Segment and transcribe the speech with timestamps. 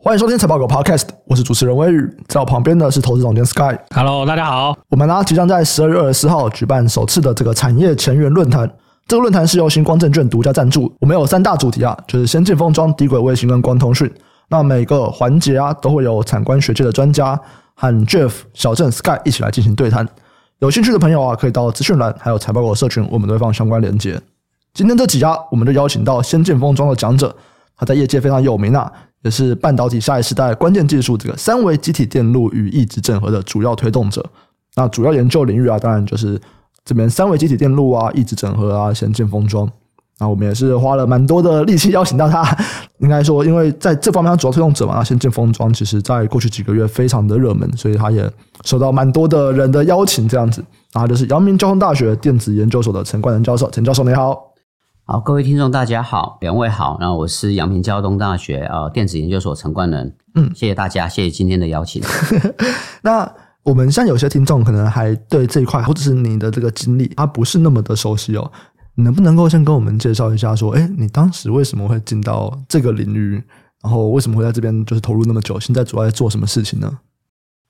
[0.00, 3.76] 欢迎收听财报狗 Podcast，我是主持人威宇，在我旁边的是投资总监 Sky。
[3.92, 4.78] Hello，大家好。
[4.90, 8.70] 我们呢即将在十二月二十四号举办首次的这个产业前沿论坛，
[9.08, 10.94] 这个论坛是由星光证券独家赞助。
[11.00, 14.08] 我们有三大主题啊，就是先进封装、低轨卫星跟光通讯。
[14.48, 17.38] 那每个环节啊都会有产官学界的专家
[17.74, 20.08] 和 Jeff、小郑、Sky 一起来进行对谈。
[20.60, 24.20] 有兴趣的朋友啊，可以到资讯栏还有财报狗社群，我们都会放相关链接。
[24.72, 27.34] 今天这几家，我们就邀请到先进封装的讲者，
[27.76, 28.92] 他在业界非常有名啊。
[29.22, 34.24] 也是半导体下一时代关键技术，这个三维积体电路与异质整合的主要推动者。
[34.76, 36.40] 那主要研究领域啊，当然就是
[36.84, 39.68] 这边三维积体电路啊、异质整合啊、先进封装。
[40.20, 42.44] 那我们也是花了蛮多的力气邀请到他。
[42.98, 48.28] 应该说，因为在这方面主要推动者嘛，先进封装其实在过去几个月非常的热门，所以他也
[48.64, 50.28] 受到蛮多的人的邀请。
[50.28, 54.47] 这样子，然后就是阳明交通大学电子研究所的陈冠仁教授，陈教授你好。
[55.10, 62.02] 好，各位听众大家好，两位好，然后我是阳明交通大学呃电子研究所陈冠仁，嗯，谢谢大家，谢谢今天的邀请。
[63.00, 63.26] 那
[63.62, 68.52] 我们像有些听众可能还对这一块或者是你的这个经历，他不是那么的熟悉哦，
[68.96, 73.42] 能不能够先跟我们介绍一下，说，诶，你当时为什么会进到这个领域，
[73.82, 76.98] 然后为什么会在这边就是投入那么久，现在主要在做什么事情呢？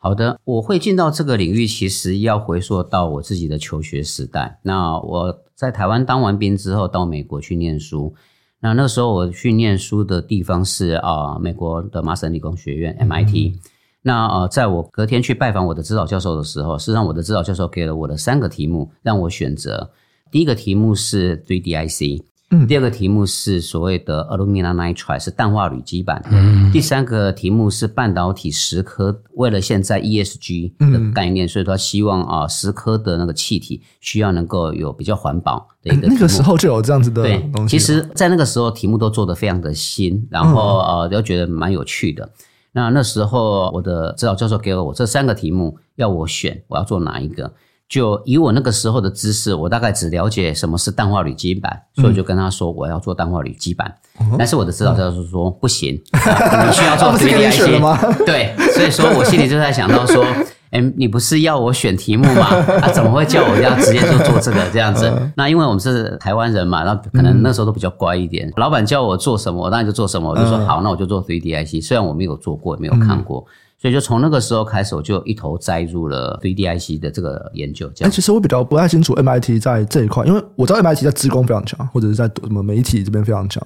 [0.01, 4.61] 好的，我会进到这个领域，其实要回溯到我自己的求学时代。
[4.63, 8.15] 那我在台湾当完兵之后，到美国去念书。
[8.61, 13.55] 那那时候我去念书的地方是啊、呃，美国的麻省理工学院 MIT。
[13.55, 13.61] 嗯、
[14.03, 19.91] 那呃，在我隔天去拜访我的指导教授的时候，事实上我的指导教授给了我的三个题目让我选择。
[20.31, 22.23] 第一个题目是 3D IC。
[22.51, 26.25] 嗯，第二个题目是所谓的 Alumina Nitride，是氮化铝基板。
[26.31, 36.09] 嗯，第三个题目是半导体蚀刻，为了现在 ESG 的概念，嗯、所以他希望啊，蚀刻的那个气体需要能够有比较环保的一个。
[36.09, 37.51] 那个时候就有这样子的对。
[37.69, 42.31] 其实，在那个时候题目都做得非常的新，然后呃，都觉得蛮有趣的。
[42.73, 47.53] 那那时候我的指导教授给了我这三个题目，要我选，我要做哪一个？
[47.89, 53.95] 就以我那个时候的知识，我大概只了解什么是氮化铝基板，所以我就跟他说我要做氮化铝基板。
[54.21, 57.81] 嗯、但是我的指导教授说、嗯、不行，你需要做 3D IC。
[58.27, 60.23] 对，所以说我心里就在想到说，
[60.71, 62.49] 哎，你不是要我选题目吗？
[62.83, 65.09] 啊，怎么会叫我要直接就做这个这样子？
[65.09, 70.29] 嗯、那因为我们是台湾人嘛，那可能那时候都比较乖一点，老板叫我做什么，我当然就做什么。
[70.29, 71.83] 我就说好，那我就做 3D IC。
[71.83, 73.47] 虽然我没有做过，也没有看过。
[73.81, 77.89] 所以就从那个时候开始，我就一头栽入了 VDIC 的这个研究。
[78.01, 83.63] 哎，其实我比较不太清楚 MIT 在这一块，因为我知道 MIT 在职工非常强，或者是在什么媒体这边非常强。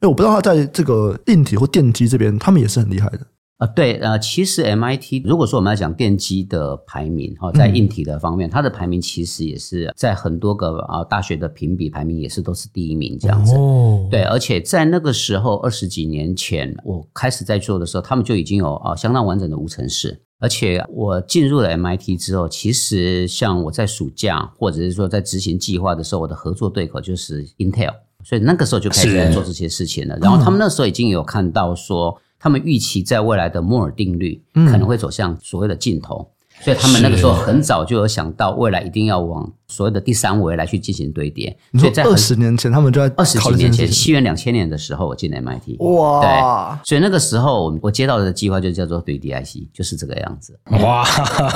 [0.00, 3.20] 哎，我不知道他在这个硬体或电机这边，他们也是很厉害的。
[3.62, 13.54] 啊，对，呃，其实 MIT 如果说我们要讲电机的排名，哈，在硬体的方面，嗯、它的排名其实也是在很多个啊大学的评比排名也是都是第一名这样子。
[13.54, 27.94] 哦，对，而且在那个时候二十几年前我开始在做的时候，他们就已经有啊相当完整的无尘室，而且我进入了 MIT 之后，其实像我在暑假或者是说在执行计划的时候，我的合作对口就是 Intel，
[28.24, 30.18] 所以那个时候就开始在做这些事情了。
[30.20, 32.20] 然后他们那时候已经有看到说。
[32.42, 41.56] 他们预期在未来的摩尔定律可能会走向所谓的尽头，嗯、所以他们那个时候很早就有想到未来一定要往所谓的第三维来去进行堆叠。
[41.78, 45.78] 所以在二十年前，他们就在二十几年前，西元两千年的时候，我进 MIT。
[45.78, 46.20] 哇！
[46.20, 50.58] 对，所以那个时候我接到的计划就叫做堆 D IC，就是这个样子。
[50.82, 51.06] 哇！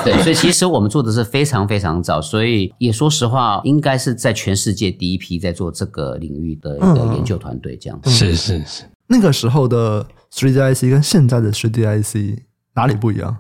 [0.04, 8.08] 对，所以其实我们做的是非常非常早，所以也说实话，应该是在全世界第一批在做这个领域的一个研究团队这样子。
[8.08, 10.06] 是是是，那个时候的。
[10.36, 12.42] 3D IC 跟现在的 3D IC
[12.74, 13.38] 哪里不一样？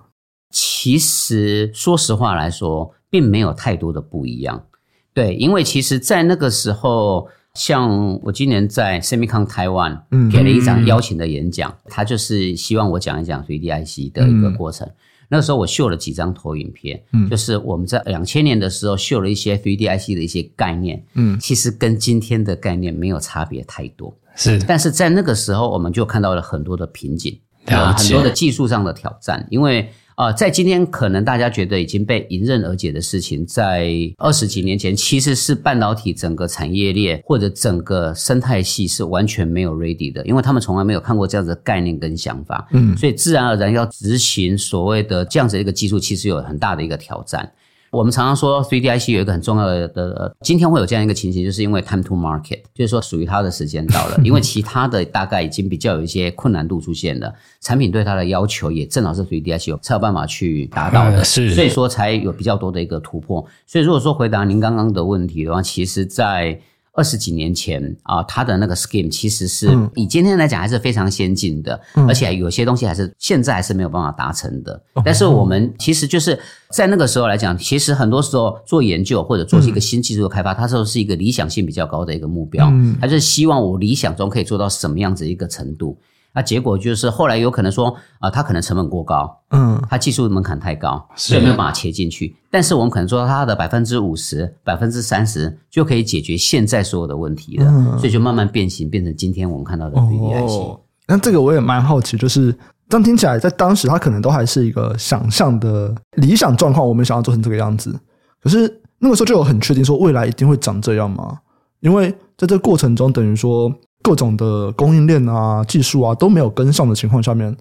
[0.50, 4.64] 其实说实话来说，并没有太多的不一样。
[5.12, 10.00] 对，因为其实，在那个时候，像我今年在 SEMICON Taiwan
[10.32, 14.88] 给了一场邀请的演讲，他、嗯、就是希望我讲一讲 3D IC 的一个过程。
[14.88, 14.94] 嗯、
[15.28, 27.36] 那个时候我秀了几张投影片，嗯，就是我们在两千年的时候秀了一些 3D IC 的一些概念，嗯，其实跟今天的概念没有差别太多，是，但是在那个时候我们就看到了很多的瓶颈，
[27.66, 29.90] 很多的技术上的挑战，因为。
[30.16, 47.52] 啊、呃，在今天可能大家觉得已经被迎刃而解的事情，在二十几年前，其实是半导体整个产业链或者整个生态系是完全没有 ready 的，因为他们从来没有看过这样子的概念跟想法，嗯，所以自然而然要执行所谓的这样子的一个技术，其实有很大的一个挑战。
[47.96, 57.32] 我们常常说，3D IC 有一个很重要的，今天会有这样一个情形，就是因为 time to market，就是说属于它的时间到了， 因为其他的大概已经比较有一些困难度出现了，
[57.62, 63.42] 产品对它的要求也正好是 3D IC 有才有办法去达到的，是，所以说才有比较多的一个突破。
[63.66, 66.60] 所以如果说回答您刚刚的问题的话，其实在。
[66.96, 74.82] 二十几年前啊，它的那个 scheme 其实是以今天来讲还是非常先进的，嗯、而且有些东西还是现在还是没有办法达成的。
[74.94, 76.38] 嗯、但是我们其实就是
[76.70, 85.96] 在那个时候来讲，其实很多时候做研究或者做一个新技术的开发，嗯、它都是一个理想性比较高的一个目标，嗯、它就是希望我理想中可以做到什么样子一个程度。
[86.36, 87.88] 那结果就是后来有可能说
[88.18, 92.36] 啊、呃，它可能成本过高，嗯，它技术门槛太高，所以没有办法切进去。
[92.50, 100.50] 但是我们可能说它的百分之五十、百分之三十就可以解决现在所有的问题了，嗯、所以就慢慢变形，变成今天我们看到的 3D IC。
[100.50, 102.52] 哦，那这个我也蛮好奇，就是
[102.90, 107.98] 这样听起来，在当时它可能都还是一个想象的理想状况，我们想要做成这个样子。
[108.42, 111.38] 可是那个时候就有很确定说未来一定会长这样吗？
[111.80, 113.72] 因为在这个过程中，等于说。
[114.06, 117.56] 各种的供应链啊、技术啊都没有跟上的情况下面，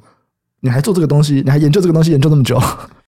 [0.61, 2.61] 你还做这个东西，你还研究这个东西研究那么久？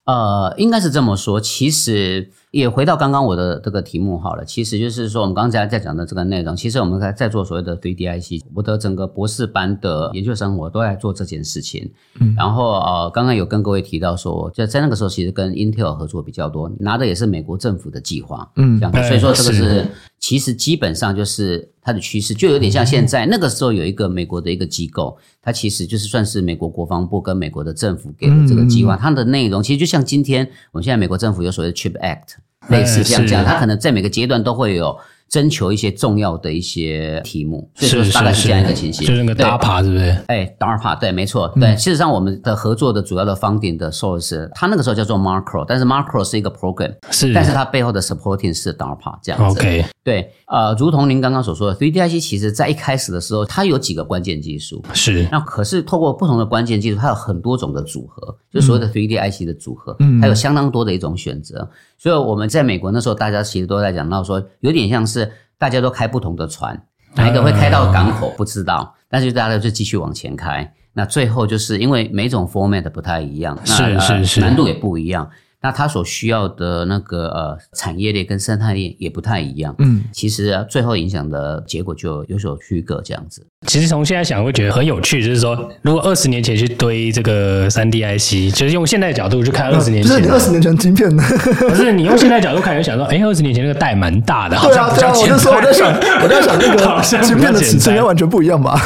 [0.05, 1.41] 呃，应该是这么说。
[1.41, 11.91] 其实也回到刚刚我的这个题目好了，其实就是说我们刚才在讲的这个内容，其实我们在在做所谓的 3D IC，我的整个博士班的研究生我都在做这件事情。
[12.19, 18.51] 嗯，然后呃，刚刚有跟各位提到说，就在那个时候其实跟 Intel 合作比较多，拿的也是美国政府的计划。
[18.57, 19.87] 嗯，这样子，所以说这个是。
[20.19, 32.39] 其实基本上就是它的趋势，就有点像现在那个时候有一个美国的一个机构，它其实就是算是美国国防部跟美国的政府给的这个计划，它的内容其实就像今天我们现在美国政府有所谓的 Chip Act，
[32.69, 34.99] 类似这样讲，他可能在每个阶段都会有。
[35.29, 39.07] 征求一些重要的一些题目，所以说大概是这样一个情形。
[39.07, 40.17] 就是那个 DARPA 是不是？
[40.29, 41.53] 哎，DARPA 对，没错。
[41.61, 49.59] 对，事实上我们的合作的主要的 funding 的 source，它那个时候叫做 Macro，但是 Macro 是一个 program，是，但是它背后的 supporting 是 DARPA 这样子。
[49.59, 55.27] OK，对，呃，如同您刚刚所说的，3D IC 其实在一开始的时候，它有几个关键技术，是。
[55.33, 61.69] 那可是透过不同的关键技术，它有很多种的组合，就所谓的 3D IC 的组合，嗯，它有相当多的一种选择。
[61.99, 65.16] 所以我们在美国那时候，大家其实都在讲到说，有点像是。
[65.59, 66.81] 大家都开不同的船，
[67.15, 70.73] 哪一个会开到港口不知道，但是大家就继续往前开。
[70.93, 75.31] 那最后就是因为每种 format 不太一样，是是是，难度也不一样。
[75.63, 83.47] 那它所需要的那个呃产业链跟生态链也不太一样，嗯，其实最后影响的结果就有所区隔这样子。
[83.67, 91.23] 其实从现在想会觉得很有趣，就是说如果二十年前去堆这个三 D IC，就是用现在角度去看二十年前，就是你二十年前晶片呢？
[91.69, 95.93] 不是你用现在角度看，就想说，哎，二十年前那个袋蛮大的，对啊，对啊，我就说我在想，
[96.23, 98.79] 我在想那个 晶片的尺寸应该完全不一样吧？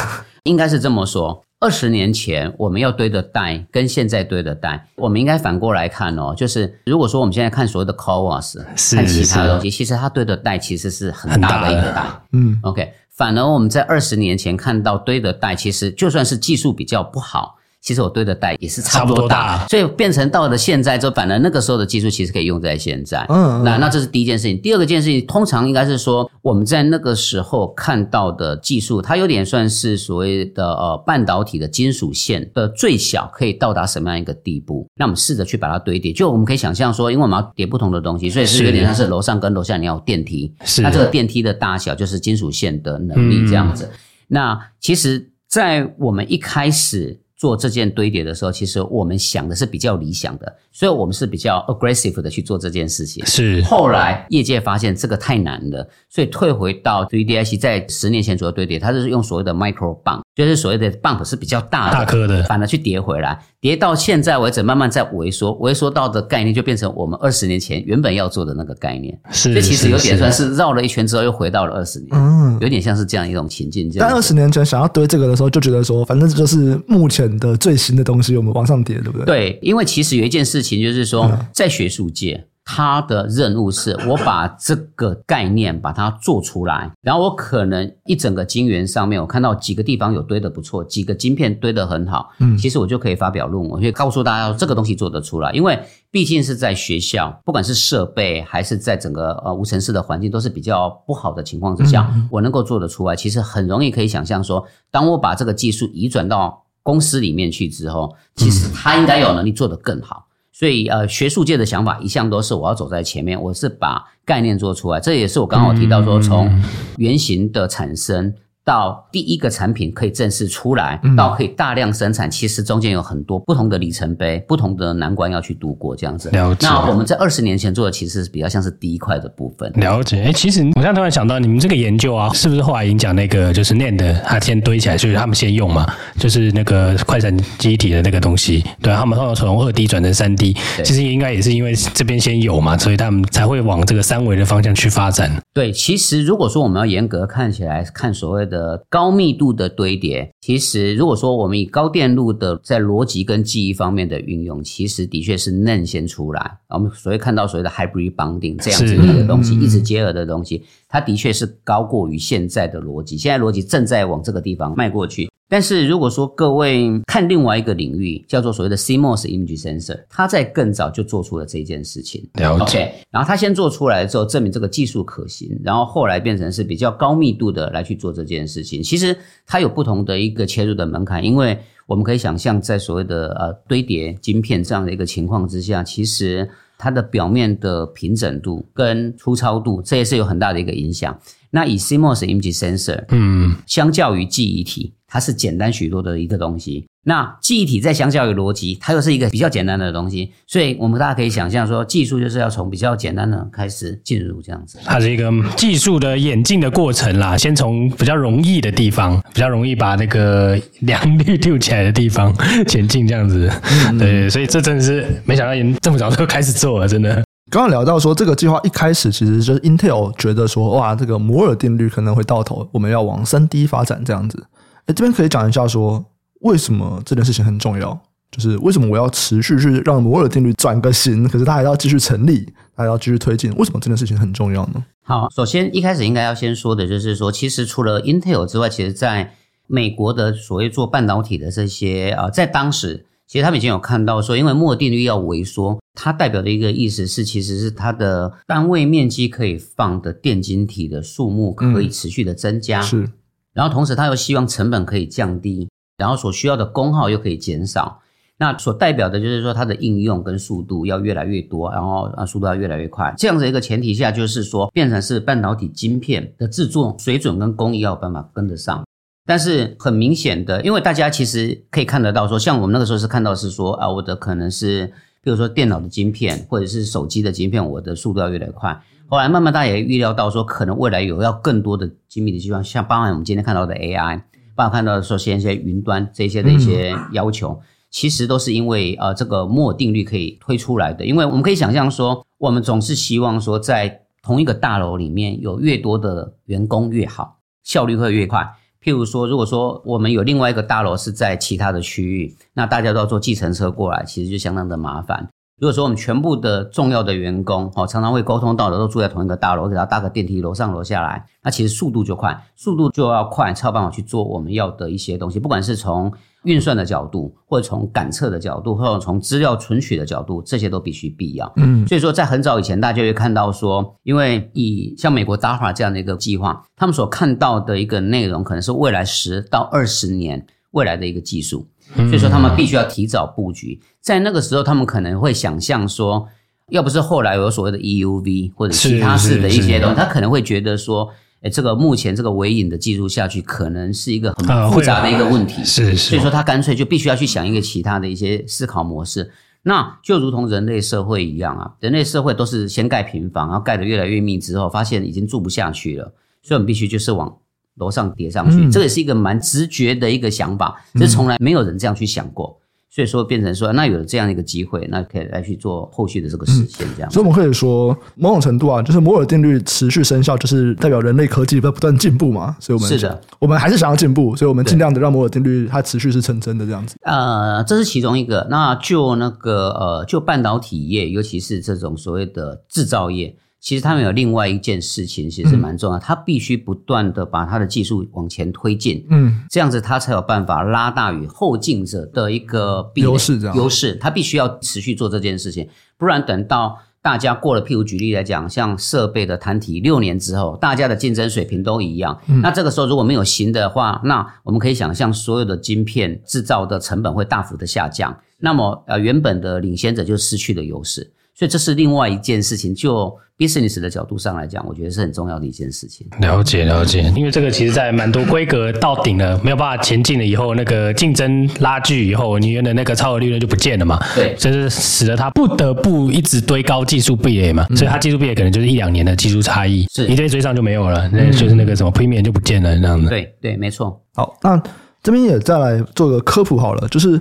[0.44, 1.44] 应该是这么说。
[1.60, 6.34] 二十年前我们要堆的袋跟现在堆的袋，我们应该反过来看哦。
[6.34, 8.66] 就是如果说我们现在看所谓的 c o w a s
[8.96, 12.06] 看其他的东西，其实它堆的袋其实是很大的一个袋。
[12.32, 12.94] 嗯，OK。
[13.10, 17.56] 反而我们在二十年前看到堆的袋，其实就算是技术比较不好。
[17.82, 23.24] 其实我堆的袋也是差不多大，所以变成到了现在之后，反而那个时候的技术其实可以用在现在。
[23.30, 24.60] 嗯，那那这是第一件事情。
[24.60, 34.86] 第二个件事情，通常应该是说我们在那个时候看到的技术，它有点算是所谓的呃半导体的金属线的最小可以到达什么样一个地步？
[34.96, 36.12] 那我们试着去把它堆叠。
[36.12, 40.52] 就我们可以想象说，因为我们要叠不同的东西，所以是有点像是楼上跟楼下你要有电梯。
[40.64, 43.90] 是，那这个电梯的大小就是金属线的能力这样子。
[44.28, 47.18] 那其实，在我们一开始。
[47.40, 53.24] 做这件堆叠的时候，其实我们想的是比较理想的，所以我们是比较 aggressive 的去做这件事情。
[53.24, 63.38] 是，后来业界发现这个太难了，所以退回到 3D IC，在十年前左右堆叠，它是用所谓的 micro bump，就是所谓的 bump 是比较大的，大颗的，反而去叠回来。
[63.60, 69.18] 叠到现在为止，慢慢在萎缩，萎缩到的概念就变成我们二十年前原本要做的那个概念。
[69.30, 73.92] 是，这其实有点算是绕了一圈之后又回到了二十年，嗯，有点像是这样一种情境。
[73.98, 79.26] 但二十年前想要堆这个的时候，就觉得说，反正这就是目前的最新的东西，我们往上叠，对不对？
[79.26, 82.46] 对，因为其实有一件事情就是说，在学术界。
[82.72, 95.76] 他的任务是我把这个概念把它做出来，然后我可能一整个晶圆上面，我看到几个地方有堆的不错，几个晶片堆得很好，嗯，其实我就可以发表论文，我就告诉大家这个东西做得出来，因为
[96.12, 110.28] 毕竟是在学校，不管是设备还是在整个呃无尘室的环境都是比较不好的情况之下，我能够做得出来，其实很容易可以想象说，当我把这个技术移转到公司里面去之后，其实他应该有能力做得更好。
[110.60, 115.00] 所以，呃，学术界的想法一向都是我要走在前面，我是把概念做出来。
[115.00, 116.62] 这也是我刚好提到说，从
[116.98, 118.34] 原型的产生。
[118.64, 126.30] 到第一个产品可以正式出来，到可以大量生产，其实中间有很多不同的里程碑、不同的难关要去度过，这样子。
[126.30, 126.66] 了解。
[126.66, 129.70] 那我们在二十年前做的，其实是比较像是第一块的部分。
[129.74, 130.22] 了解。
[130.22, 135.86] 哎，其实我现在突然想到，你们这个研究啊，是不是后来已经讲那个就是 NAND，它先堆起来，就是他们先用嘛，
[136.18, 145.30] 就是那个快闪记忆体的那个东西，对，他们后来从二 D 转成三 D，其实应该也是因为这边先有嘛，所以他们才会往这个三维的方向去发展。
[145.52, 149.30] 对，其实如果说我们要严格看起来，看所谓的高密。
[149.40, 156.58] 度的堆叠，其实如果说我们以高电路的在逻辑跟记忆方面的运用，其实的确是 NAND 先出来。
[156.70, 163.18] 我们所谓看到所谓的 hybrid bonding 这样子的一个东西，一直结合的东西，它的确是高过于现在的逻辑。
[163.18, 165.28] 现在逻辑正在往这个地方迈过去。
[165.52, 172.24] 但是如果说各位看另外一个领域，叫做所谓的 CMOS image sensor，它在更早就做出了这件事情。
[172.34, 172.78] 了解。
[172.78, 178.80] Okay, 然后它先做出来之后，证明这个技术可行，然后后来变成是比较高密度的来去做这件事情。
[178.80, 191.18] 其实它有不同的一一个切入的门槛，因为我们可以想象，在所谓的呃堆叠晶片这样的一个情况之下，其实它的表面的平整度跟粗糙度，这也是有很大的一个影响。
[191.50, 194.94] 那以 CMOS image sensor，嗯，相较于记忆体。
[195.12, 204.78] 它是简单许多的一个东西，那记忆体在相较于逻辑，它又是一个比较简单的东西，所以我们大家可以想象说，技术就是要从比较简单的开始进入这样子。
[204.84, 212.32] 它是一个技术的演进的过程啦，先从比较容易的地方，比较容易把那个良率丢起来的地方
[212.68, 213.50] 前进这样子。
[213.64, 217.20] 嗯嗯对，所以这真的是没想到你这么早就开始做了，真的。
[217.50, 224.46] 刚刚聊到说，这个计划一开始其实就是 Intel 觉得说，哇，这个摩尔定律可能会到头，我们要往三 D 发展这样子。
[224.86, 226.04] 这边可以讲一下，说
[226.42, 227.98] 为什么这件事情很重要，
[228.30, 234.84] 就是为什么我要持续去让摩尔定律转个型，可是它还要继续成立，还要继续推进，为什么这件事情很重要呢？
[235.02, 239.32] 好，首先一开始应该要先说的就是说，其实除了 Intel 之外，其实在
[239.66, 253.10] 美国的所谓做半导体的这些啊，在当时其实他们已经有看到说，因为摩尔定律要萎缩，它代表的一个意思是，其实是它的单位面积可以放的电晶体的数目可以持续的增加，嗯、是。
[253.52, 258.00] 然后同时，他又希望成本可以降低，然后所需要的功耗又可以减少。
[258.38, 263.14] 那所代表的就是说，它的应用跟速度要越来越多，然后啊，速度要越来越快。
[263.16, 268.82] 这样的一个前提下，就是说，变成是半导体晶片的制作水准跟工艺要有办法跟得上。
[269.30, 278.82] 但是很明显的，因为大家其实可以看得到，说像我们那个时候是看到是说啊，我的可能是，比如说电脑的晶片或者是手机的晶片，我的速度要越来越快。
[279.06, 284.20] 后来慢慢大家也预料到说，可能未来有要更多的精密的计算，像包含我们今天看到的 AI，
[284.56, 291.06] 包含看到的说现在一些云端这些的一些要求，其实都是因为呃这个摩尔定律可以推出来的。
[291.06, 298.56] 因为我们可以想象说，我们总是希望说，在同一个大楼里面有越多的员工越好，效率会越快。
[298.82, 305.28] 譬如说，如果说我们有另外一个大楼是在其他的区域，那大家都要坐计程车过来，其实就相当的麻烦。
[305.60, 316.10] 如果说我们全部的重要的员工，哦，常常会沟通到的都住在同一个大楼，给他搭个电梯，楼上楼下来，那其实速度就快，速度就要快，才有办法去做我们要的一些东西，不管是从
[316.44, 321.52] 运算的角度，或者从感测的角度，或者从资料存取的角度，这些都必须必要。
[321.56, 331.68] 嗯，所以说在很早以前，大家就会看到说，因为以像美国 DARPA 这样的一个计划，他们所看到的一个内容，可能是未来十到二十年未来的一个技术。
[331.96, 336.28] 所以说，他们必须要提早布局，在那个时候，他们可能会想象说，
[336.68, 341.10] 要不是后来有所谓的 EUV 或者其他式的一些东西，他可能会觉得说，
[341.42, 345.64] 诶，这个目前这个尾影的技术下去，可能是一个很复杂的一个问题。
[345.64, 346.10] 是是。
[346.10, 349.30] 所以说，他干脆就必须要去想一个其他的一些思考模式。
[349.62, 357.36] 那就如同人类社会一样啊，人类社会都是先盖平房，然后盖得越来越密之后，发现已经住不下去了，所以我们必须就是往。
[357.76, 362.59] 楼上叠上去，嗯、这也是一个蛮直觉的一个想法，这从来没有人这样去想过。
[362.92, 367.12] 所以说变成说，那有了这样一个机会，那可以来去做后续的这个实现，这样、嗯。
[367.12, 372.56] 所以我们可以说，某种程度啊，就是摩尔定律持续生效，就是代表人类科技在不断进步嘛。
[372.58, 376.96] 所以我们是的，我们还是想要进步，所以我们尽量的让摩尔定律它持续是成真的这样子。
[377.02, 378.48] 呃，这是其中一个。
[378.50, 383.36] 那就那个呃，就半导体业，尤其是这种所谓的制造业。
[383.60, 385.98] 其实他们有另外一件事情，其实是蛮重要。
[385.98, 393.38] 他必须不断的把他的技术往前推进，嗯，这样子他才有办法拉大与后进者的一个优势。
[393.54, 411.12] 优势，他必须要持续做这件事情，不然等到大家过了，譬如举例来讲，像设备的摊体六年之后，大家的竞争水平都一样，那这个时候如果没有新的话，那我们可以想象所有的晶片制造的成本会大幅的下降，那么呃原本的领先者就失去了优势。
[411.40, 416.06] 所以这是另外一件事情，就 business 的角度上来讲，我觉得是很重要的一件事情。
[416.20, 423.98] 了解了解，因为这个其实，在蛮多规格到顶了，没有办法前进了以后，那个竞争拉锯以后，你原的那个超额利润就不见了嘛。
[424.14, 427.66] 对，这是使得他不得不一直堆高技术壁垒嘛。
[427.70, 433.08] 嗯、所以他技术壁垒可能就是一两年的技术差异，是一堆追上就没有了，那、嗯、就是那个什么 premium 就不见了那样子。
[433.08, 433.98] 对对，没错。
[434.14, 434.62] 好，那
[435.02, 437.18] 这边也再来做个科普好了，就是。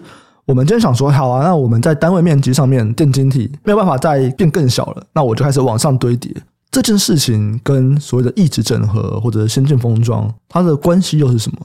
[0.49, 6.35] 我们今天想说，好啊，那我们在单位面积上面，电晶体没有办法再变更小了，那我就开始往上堆叠。
[6.71, 11.59] 这件事情跟所谓的异质整合或者先进封装，它的关系又是什么？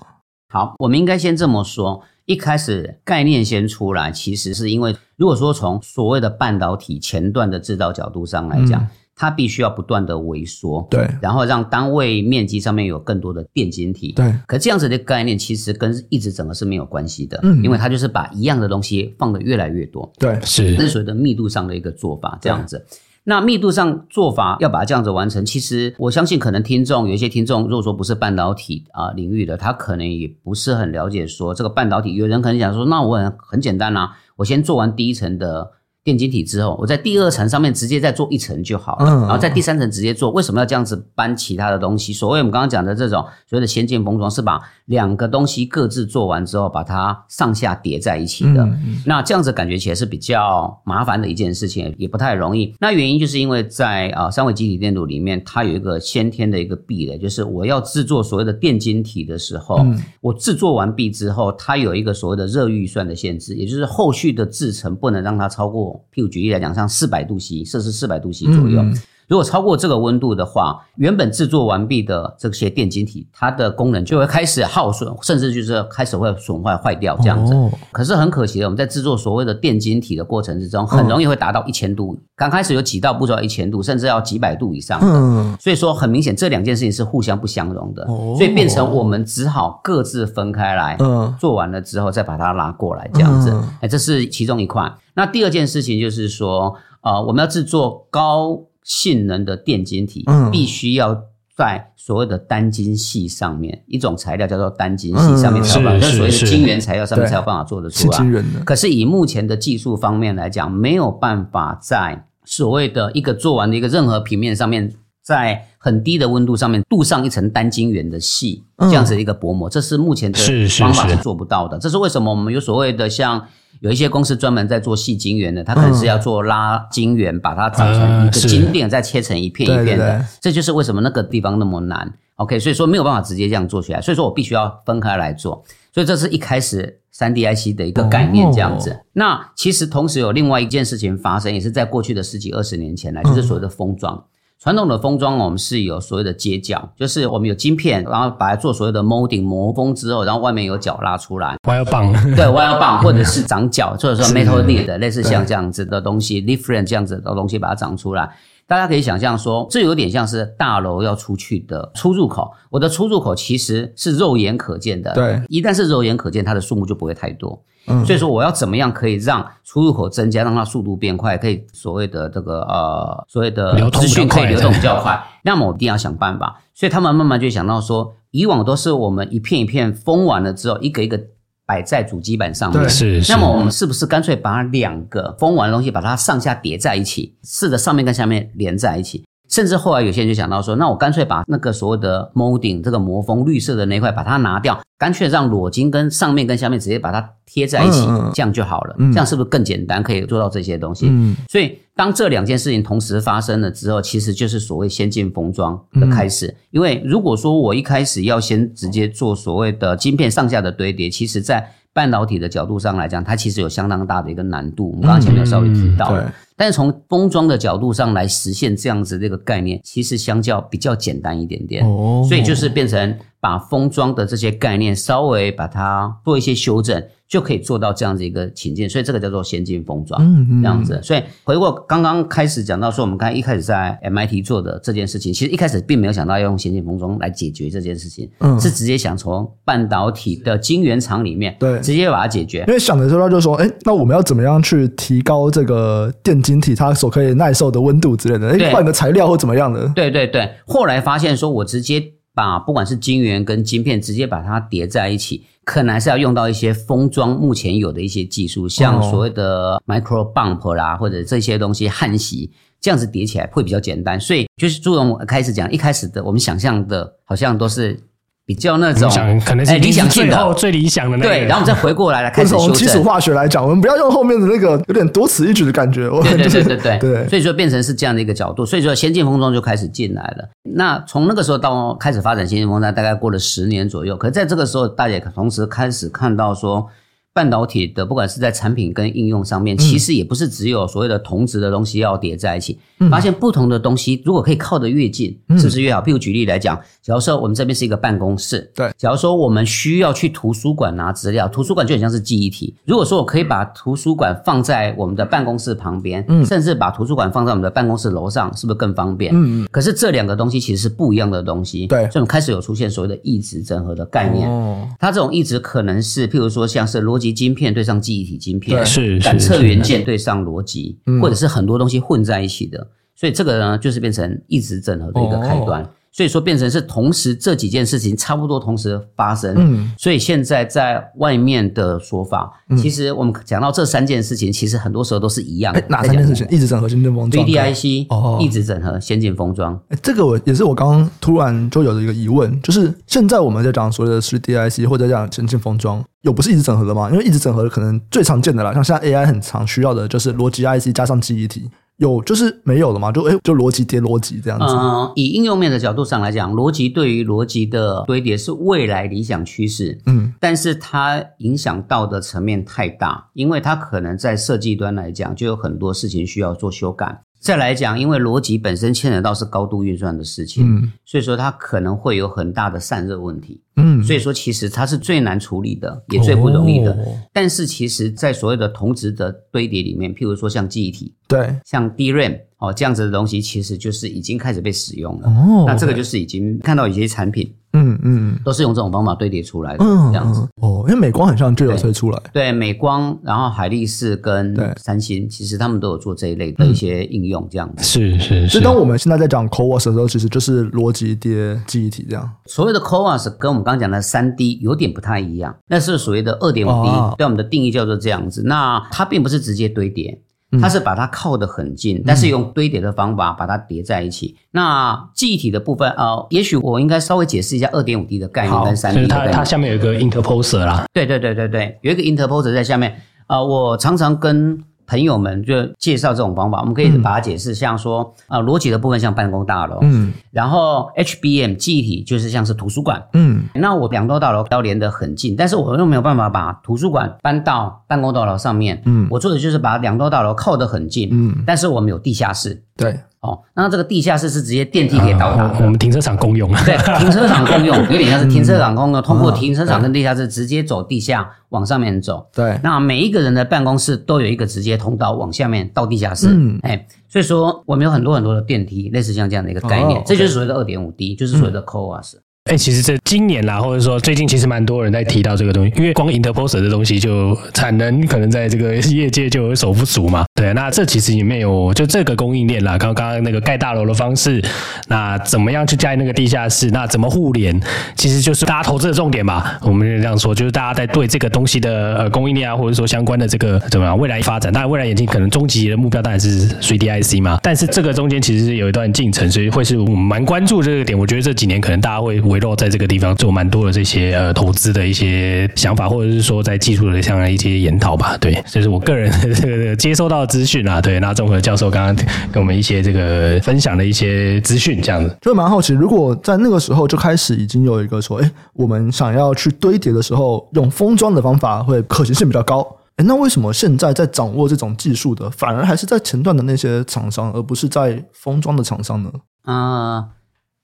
[0.52, 8.82] 好，我们应该先这么说，一开始概念先出来，其实是因为，如果说从所谓的半导体前段的制造角度上来讲。
[8.82, 14.34] 嗯它必须要不断的萎缩，对，然后让单位面积上面有更多的电晶体，对。
[14.46, 20.74] 可这样子的概念其实跟一直整合是没有关系的，嗯，因为它就是把一样的东西放得越来越多，对，是。
[20.74, 22.84] 这是所谓的密度上的一个做法，这样子。
[23.22, 32.16] 那密度上做法要把它这样子完成，其实我相信可能听众有一些听众，如果说不是半导体啊领域的，他可能也不是很了解说这个半导体。
[32.16, 35.70] 有人可能想说，那我很很简单啊，我先做完第一层的。
[36.04, 40.30] 电晶体之后，我在第二层上面直接再做一层就好了，嗯，然后在第三层直接做。
[40.32, 42.12] 为什么要这样子搬其他的东西？
[42.12, 48.62] 所谓我们刚刚讲的这种所谓的先进封装，是把两个东西各自做完之后，把它上下叠在一起的。
[48.64, 52.76] 嗯，那这样子感觉起来是比较麻烦的一件事情，也不太容易。
[52.78, 65.93] 那原因就是因为在啊三维基体电路里面，它有一个先天的一个壁垒，就是我要制作所谓的电晶体的时候，嗯，我制作完毕之后，它有一个所谓的热预算的限制，也就是后续的制程不能让它超过。
[66.12, 68.82] 譬如举例来讲，像四百度 C，摄氏四百度 C 左右。
[69.28, 77.54] 如果超过这个温度的话，原本制作完毕的这些电晶体，它的功能就会开始耗损，甚至就是开始会损坏、坏掉这样子。
[77.54, 82.18] 哦、可是很可惜的，我们在制作所谓的电晶体的过程之中，很容易会达到一千度。
[82.36, 85.06] 刚、哦、开始有几道步骤要一千度，甚至要几百度以上的。
[85.08, 88.02] 嗯，所以说很明显，这两件事情是互相不相容的。
[88.04, 90.96] 哦，所以变成我们只好各自分开来。
[91.00, 93.50] 嗯，做完了之后再把它拉过来这样子。
[93.50, 94.92] 哎、嗯，这是其中一块。
[95.14, 98.64] 那第二件事情就是说，呃，我们要制作高。
[98.84, 101.24] 性能的电晶体，必须要
[101.56, 108.44] 在所谓的单晶系上面，一种材料叫做单晶系上面才有办法，跟所谓的晶圆材料上面才有办法做得出来。
[108.64, 114.92] 可是以目前的技术方面来讲，没有办法在所谓的一个做完的一个任何平面上面，
[115.24, 120.38] 在很低的温度上面镀上一层单晶圆的细，这样子的一个薄膜，这是目前的
[120.78, 121.78] 方法是做不到的。
[121.78, 123.46] 这是为什么我们有所谓的像。
[123.80, 130.24] 有一些公司专门在做细晶圆的，它可能是要做拉晶圆，把它长成一个晶片，再切成一片一片的。
[130.40, 132.10] 这就是为什么那个地方那么难。
[132.36, 135.62] OK，所以说没有办法直接这样做起来，所以说我必须要分开来做。
[135.92, 139.00] 所以这是一开始三 D IC 的一个概念这样子。
[139.12, 144.24] 那其实同时有另外一件事情发生，也是在过去的十几二十年前来，就是所谓的封装。
[144.64, 158.34] 传统的封装，我们是有所谓的接角，就是我们有晶片，然后把它做所谓的 molding 磨封之后，然后外面有角拉出来，wire 棒，对， wire 棒，或者是长角，或者说 metal lead 类似像这样子的东西 frame 这样子的东西把它长出来。
[158.66, 167.62] 大家可以想象说，这有点像是大楼要出去的出入口，我的出入口其实是肉眼可见的，对，一旦是肉眼可见，它的数目就不会太多。
[167.86, 176.60] 嗯，所以说我要怎么样可以让出入口增加，让它速度变快，可以所谓的这个呃所谓的资讯可以流动比较快，那么我一定要想办法。
[176.74, 181.20] 所以他们慢慢就想到说，以往都是我们一片一片封完了之后，一个一个
[181.66, 182.80] 摆在主机板上面。
[182.82, 183.22] 对，是。
[183.32, 189.24] 那么我们是不是干脆把两个封完的东西，把它上下叠在一起，试着上面跟下面连在一起？
[189.48, 198.96] 甚至后来有些人就想到说，那我干脆把那个所谓的 molding 这个磨封绿色的那块把它拿掉，干脆让裸晶跟上面跟下面直接把它贴在一起，这样就好了。
[199.12, 201.12] 这样是不是更简单，可以做到这些东西？
[201.48, 206.56] 所以当这两件事情同时发生了之后，其实就是所谓先进封装的开始。
[206.70, 214.90] 因为如果说我一开始要先直接做所谓的晶片上下的堆叠，其实在半导体的角度上来讲，它其实有相当大的一个难度。
[214.90, 216.24] 我们刚刚前面稍微提到了。
[216.24, 230.98] 嗯但是从封装的角度上来实现这样子的一个概念，其实相较比较简单一点点，哦，所以就是变成把封装的这些概念稍微把它做一些修正，就可以做到这样子一个情境，所以这个叫做先进封装，嗯嗯这样子。
[231.02, 242.72] 所以回过刚刚开始讲到说，我们刚才一开始在 MIT 做的这件事情，其实一开始并没有想到要用先进封装来解决这件事情，嗯是直接想从半导体的晶圆厂里面，对直接把它解决因。
[242.72, 248.56] 为想的时候，他就说，哎，那我们要怎么样去提高这个电晶体它所可以耐受的温度之类的？
[248.56, 249.86] 对哎，换个材料或怎么样的？
[249.94, 252.02] 对对对，后来发现说，我直接
[252.34, 264.20] 把不管是晶圆跟晶片直接把它叠在一起，可能还是要用到一些封装目前有的一些技术，像所谓的 micro bump 啦，或者这些东西焊锡，这样子叠起来会比较简单。
[264.20, 267.98] 所以就是朱荣开始讲，一开始的我们想象的，好像都是。
[268.46, 271.28] 比较那种理想可能是哎理想性的，最后最理想的那个。
[271.28, 272.50] 对，然后我们再回过来来开始。
[272.50, 276.08] 从基础化学来讲，我们不要用后面的那个有点多此一举的感觉。
[276.22, 280.48] 对对对对对对，所以说变成是这样的一个角度，所以说先进封装就开始进来了。
[280.74, 284.16] 那从那个时候到开始发展先进封装，大概过了十年左右。
[284.16, 286.86] 可是在这个时候，大家也同时开始看到说。
[287.34, 292.78] 半导体的不管是在产品跟应用上面，其实也不是只有所谓的同质的东西要叠在一起。
[293.00, 296.00] 嗯、发现不同的东西如果可以靠得越近，是不是越好？
[296.00, 298.88] 譬如举例来讲，假如说我们这边是一个办公室，对。
[298.96, 302.72] 假如说我们需要去图书馆拿资料，图书馆就很像是记忆体。
[302.84, 309.34] 如果说我可以把图书馆放在我们的办公室旁边，嗯，甚至把图书馆放在我们的办公室楼上，是不是更方便？
[309.34, 309.68] 嗯嗯。
[309.72, 312.02] 可是这两个东西其实是不一样的东西，对。
[312.04, 314.48] 所以我们开始有出现所谓的异质整合的概念。
[314.48, 314.88] 哦。
[315.00, 317.94] 它这种异质可能是譬如说像是逻辑晶片对上。
[318.04, 325.88] 记忆体晶片是感测元件对上逻辑，或者是很多东西混在一起的，所以这个呢就是变成一直整合的一个开端。
[326.16, 329.52] 所以说变成是同时这几件事情差不多同时发生。
[329.58, 335.82] 嗯，所以现在在外面的说法，其实我们讲到这三件事情，其实很多时候都是一样的。
[335.88, 336.46] 哪三件事情？
[336.48, 339.76] 一直整合、先进封装、3DIC 哦，一直整合、先进封装。
[340.00, 346.04] 这个我也是我刚刚突然就有的一个疑问，就是现在我们在讲所谓的是 DIC 或者讲先进封装。
[346.22, 347.10] 有不是一直整合的吗？
[347.10, 353.12] 因为一直整合可能最常见的啦，像现在 AI 很常需要的就是逻辑 IC 加上记忆体，有就是没有了嘛？
[353.12, 354.66] 就诶就逻辑叠逻辑这样子。
[354.74, 360.00] 嗯，以应用面的角度上来讲，逻辑对于逻辑的堆叠是未来理想趋势。
[360.06, 367.22] 嗯，但是它影响到的层面太大，因为它可能在设计端来讲就有很多事情需要做修改。
[367.44, 373.60] 再来讲，因为逻辑本身牵扯到是高度运算的事情，嗯，所以说它可能会有很大的散热问题。
[373.76, 376.92] 嗯，所以说其实它是最难处理的，也最不容易的。
[376.92, 377.04] 哦、
[377.34, 385.28] 但是其实，在所谓的同质的堆叠里面，譬如说像记忆体，对，像 DRAM 哦这样子的东西，其实就是已经开始被使用了。
[385.28, 390.40] 哦，那这个就是已经看到一些产品，嗯嗯，都是用这种方法堆叠出来的，嗯、这样子。
[390.62, 397.84] 哦，因为美光很像就有推出来对，对，美光，然后海力士跟三星，其实他们都有做这一类的一些应用，这样子。
[397.84, 398.48] 是是是。
[398.48, 402.30] 所以当我们现在在讲 CoWoS 的时候，其实就是逻辑叠记忆体这样。
[402.46, 408.42] 所谓的 CoWoS 跟我们刚刚讲的三 D 有点不太一样，那是所谓的二点五 D，对我们的定义叫做这样子。
[408.44, 410.22] 那它并不是直接堆叠，
[410.60, 414.34] 它是把它靠得很近，嗯、但是用堆叠的方法把它叠在一起。
[414.36, 419.32] 嗯、那记忆体的部分，呃，也许我应该稍微解释一下二点五 D 的概念跟三 D 的概念。
[419.32, 423.00] 它它下面有一个 interposer 啦，对对对对对，有一个 interposer 在下面。
[423.26, 442.98] 呃，我常常跟朋友们就介绍这种方法，我们可以把它解释，像说啊，逻辑的部分像办公大楼，嗯，然后 HBM 记忆体就是像是图书馆，嗯，那我两栋大楼要连得很近，但是我又没有办法把图书馆搬到办公大楼上面，嗯，我做的就是把两栋大楼靠得很近，嗯，但是我们有地下室，对。
[443.24, 446.52] 哦，那这个地下室是直接电梯可以到达，我们停车场共用。
[446.66, 452.26] 对，停车场共用， 有点像是停车场共用，通过停车场跟地下室直接走地下往上面走。
[452.34, 456.28] 对，那每一个人的办公室都有一个直接通道往下面到地下室。
[456.30, 462.16] 嗯，哎，所以说我们有很多很多的电梯，类似像这样的一个概念，这就是所谓的二点五 D，就是所谓的 CoWoS。
[462.50, 470.26] 哎，其实这今年啦，或者说最近，其实蛮多人在提到这个东西，因为光 interposer 的东西就产能可能在这个业界就有手不足嘛。
[470.34, 474.44] 对，那这其实里面有就这个供应链啦，刚刚那个盖大楼的方式，
[474.88, 477.58] 那怎么样去盖那个地下室，那怎么互联，
[477.96, 479.58] 其实就是大家投资的重点吧。
[479.62, 490.98] 我们就这样说，就是大家在对这个东西的呃供应链啊，或者说相关的这个怎么样未来发展，当然未来眼镜可能终极的目标当然是 3D-IC 嘛，但是这个中间其实是有一段进程，所以会是我们蛮关注这个点。
[490.98, 492.20] 我觉得这几年可能大家会。
[492.34, 498.16] 围绕在这个地方做蛮多的这些呃投资的一些想法，或者是说在技术的上的一些研讨吧。
[498.18, 499.08] 对，这是我个人
[499.40, 500.80] 这个接收到的资讯啊。
[500.80, 512.66] 对，那综合教授刚刚跟我们一些这个分享的一些资讯，这样子就蛮好奇，如果在那个时候就开始已经有一个说，哎，我们想要去堆叠的时候，用封装的方法会可行性比较高。
[512.96, 519.10] 哎，那为什么现在在掌握这种技术的，反而还是在前段的那些厂商，而不是在封装的厂商呢？
[519.42, 520.08] 啊、呃，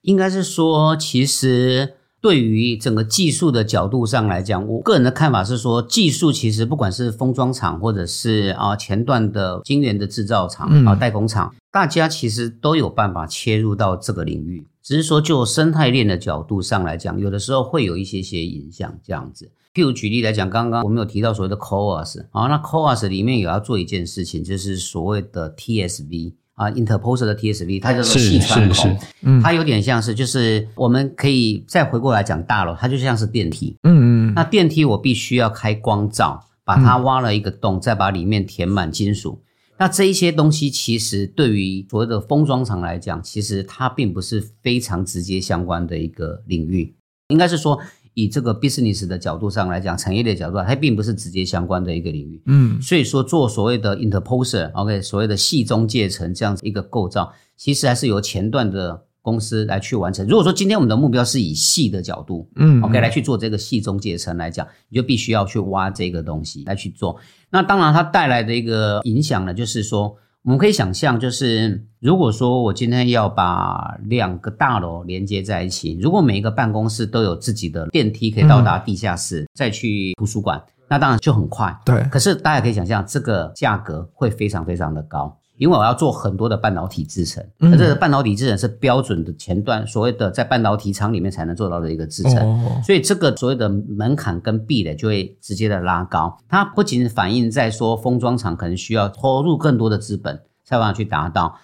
[0.03, 1.95] 应该是说，其实。
[2.23, 19.51] 对于整个技术的角度上来讲，我个人的看法是说，技术其实不管是封装厂或者是啊前段的晶圆的制造厂啊代工厂，大家其实都有办法切入到这个领域，只是说就生态链的角度上来讲，有的时候会有一些些影响这样子。
[19.73, 26.35] 譬如举例来讲，刚刚我们有提到所谓的 CoWoS 啊，那 CoWoS 里面有要做一件事情，就是所谓的 TSV。
[26.61, 39.41] 啊，interposer 的 TSV，它叫做细穿孔，嗯，它有点像是，就是我们可以再回过来讲大楼，它就像是电梯，嗯嗯，那电梯我必须要开光罩，把它挖了一个洞，嗯、再把里面填满金属，
[39.79, 46.95] 那这一些东西其实对于所谓的封装厂来讲，其实它并不是非常直接相关的一个领域，
[47.29, 47.81] 应该是说。
[48.15, 52.43] 以这个 business 的角度上来讲，产业的角度，它并不是直接相关的一个领域。
[52.47, 60.27] 嗯，所以说做所谓的 interposer，OK，所谓的系中介层这样子一个构造，其实还是由前段的公司来去完成。
[60.27, 67.19] 如果说今天我们的目标是以系的角度，嗯，OK，来去做这个系中介层来讲，你就必须要去挖这个东西来去做。
[67.51, 70.17] 那当然，它带来的一个影响呢，就是说。
[70.43, 81.79] 我们可以想象，就是如果说我今天要把两个大楼连接在一起，如果每一个办公室都有自己的电梯可以到达地下室，嗯、再去图书馆，那当然就很快。
[81.85, 82.03] 对。
[82.05, 85.37] 可是大家可以想象，这个价格会非常非常的高。
[85.61, 96.35] 因为我要做很多的半导体制程，那这个半导体制程是标准的前段，所谓的在半导体厂里面才能做到的一个制程，所以这个所谓的门槛跟壁垒就会直接的拉高。
[96.49, 101.59] 它不仅反映在说封装厂可能需要投入更多的资本才有办法去达到，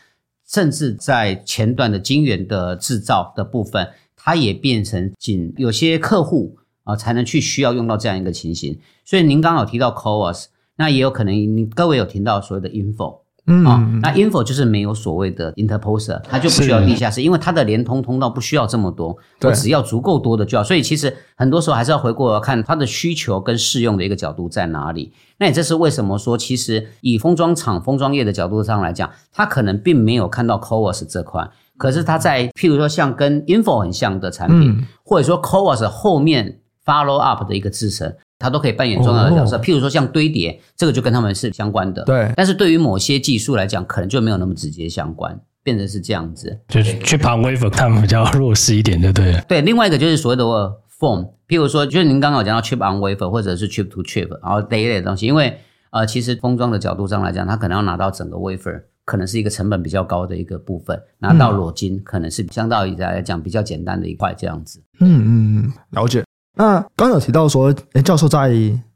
[0.47, 8.79] 甚至在前段的晶圆的制造的部分，它也变成仅有些客户啊才能去需要用到这样一个情形。
[9.07, 13.23] 所以您刚好提到 CoWoS，那也有可能你各位有听到所谓的 InFO。
[13.47, 20.65] 嗯、哦，那 InFO 就是没有所谓的 interposer，它就不需要地下室，因为它的连通通道不需要这么多，我只要足够多的就好。
[20.65, 25.13] 所以其实很多时候还是要回过来看它的需求跟适用的一个角度在哪里。
[25.39, 35.87] 那也这是为什么说，其实以封装厂、封装业的角度上来讲，它可能并没有看到 c o v e r s 这块，可是它在譬如说像跟 InFO 很像的产品，嗯、或者说 c o v e r s
[35.87, 38.13] 后面 follow up 的一个制程。
[38.39, 42.05] 它都可以扮演重要的角色，哦、譬如说像堆叠，这个就跟他们是相关的。
[42.05, 46.59] 对，但是对于某些技术来讲，可能就没有那么直接相关，变成是这样子。
[46.69, 49.41] 就是 chip on wafer 他们比较弱势一点，对不对？
[49.49, 50.45] 对，另外一个就是所谓的
[50.99, 55.59] form，譬如说，就是您刚刚有讲到 chip on wafer 或者是 chip to chip，然后这一类的东西，因为
[55.91, 64.83] 呃，其实封装的角度上来讲，它可能要拿到整个 wafer，可能是一个成本比较高的一个部分，拿到裸晶可能是相当于来讲比较简单的一块这样子。
[65.01, 66.23] 嗯嗯嗯，了解。
[66.57, 68.49] 那刚有提到说，哎，教授在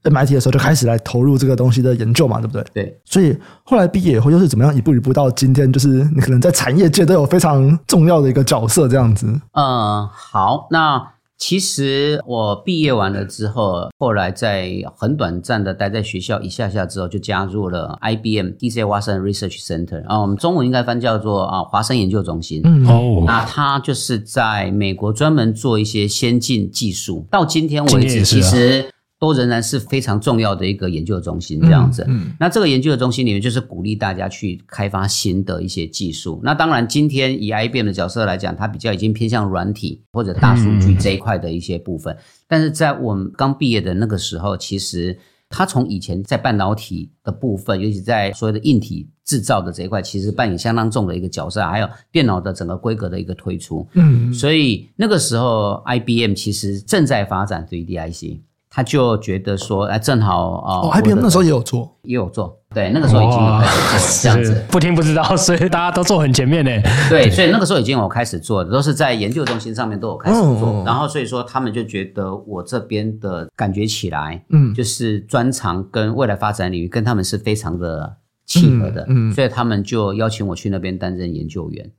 [0.02, 2.64] MIT 的时候就开始来投入这个东西的研究嘛，对不对？
[2.72, 3.00] 对。
[3.04, 9.26] 所以后来毕业以后又是怎么样一步一步到今天，就是你可能在产业界都有非常重要的一个角色这样子。
[9.52, 11.06] 嗯，好，那。
[11.40, 18.84] 其实我毕业完了之后，后来在很短暂的待在学校一下下之后，就加入了 IBM D.C.
[18.84, 22.60] Watson Research Center 啊，我们中文应该翻叫做啊华生研究中心。
[22.64, 28.90] 嗯哦，那它就是在美国专门做一些先进技术，到今天为止其实。
[29.20, 32.02] 都仍然是非常重要的一个研究中心，这样子。
[32.08, 36.40] 嗯，嗯，那这个研究的中心里面，就是鼓励大家去开发新的一些技术。
[36.42, 42.14] 那当然，今天以 IBM 的角色来讲，它比较已经偏向软体或者大数据这一块的一些部分。
[42.14, 45.18] 嗯，但是在我们刚毕业的那个时候，其实
[45.50, 51.60] 它从以前在半导体的部分，尤其在所谓的硬体制造的这一块，其实扮演相当重的一个角色。
[51.62, 53.86] 还有电脑的整个规格的一个推出。
[53.92, 58.40] 嗯，所以那个时候 IBM 其实正在发展 3D IC。
[58.72, 66.70] 他就觉得说，哎，正好啊，哦，IBM 那时候也有做，也有做，对，那个时候已经有开始做这样子，不听不知道，所以大家都做很前面呢。
[67.08, 81.90] 对，所以那个时候已经有开始做的，都是在研究中心上面都有开始做，哦、然后所以说他们就觉得我这边的感觉起来，嗯，就是专长跟未来发展领域跟他们是非常的契合的，嗯，嗯，所以他们就邀请我去那边担任研究员。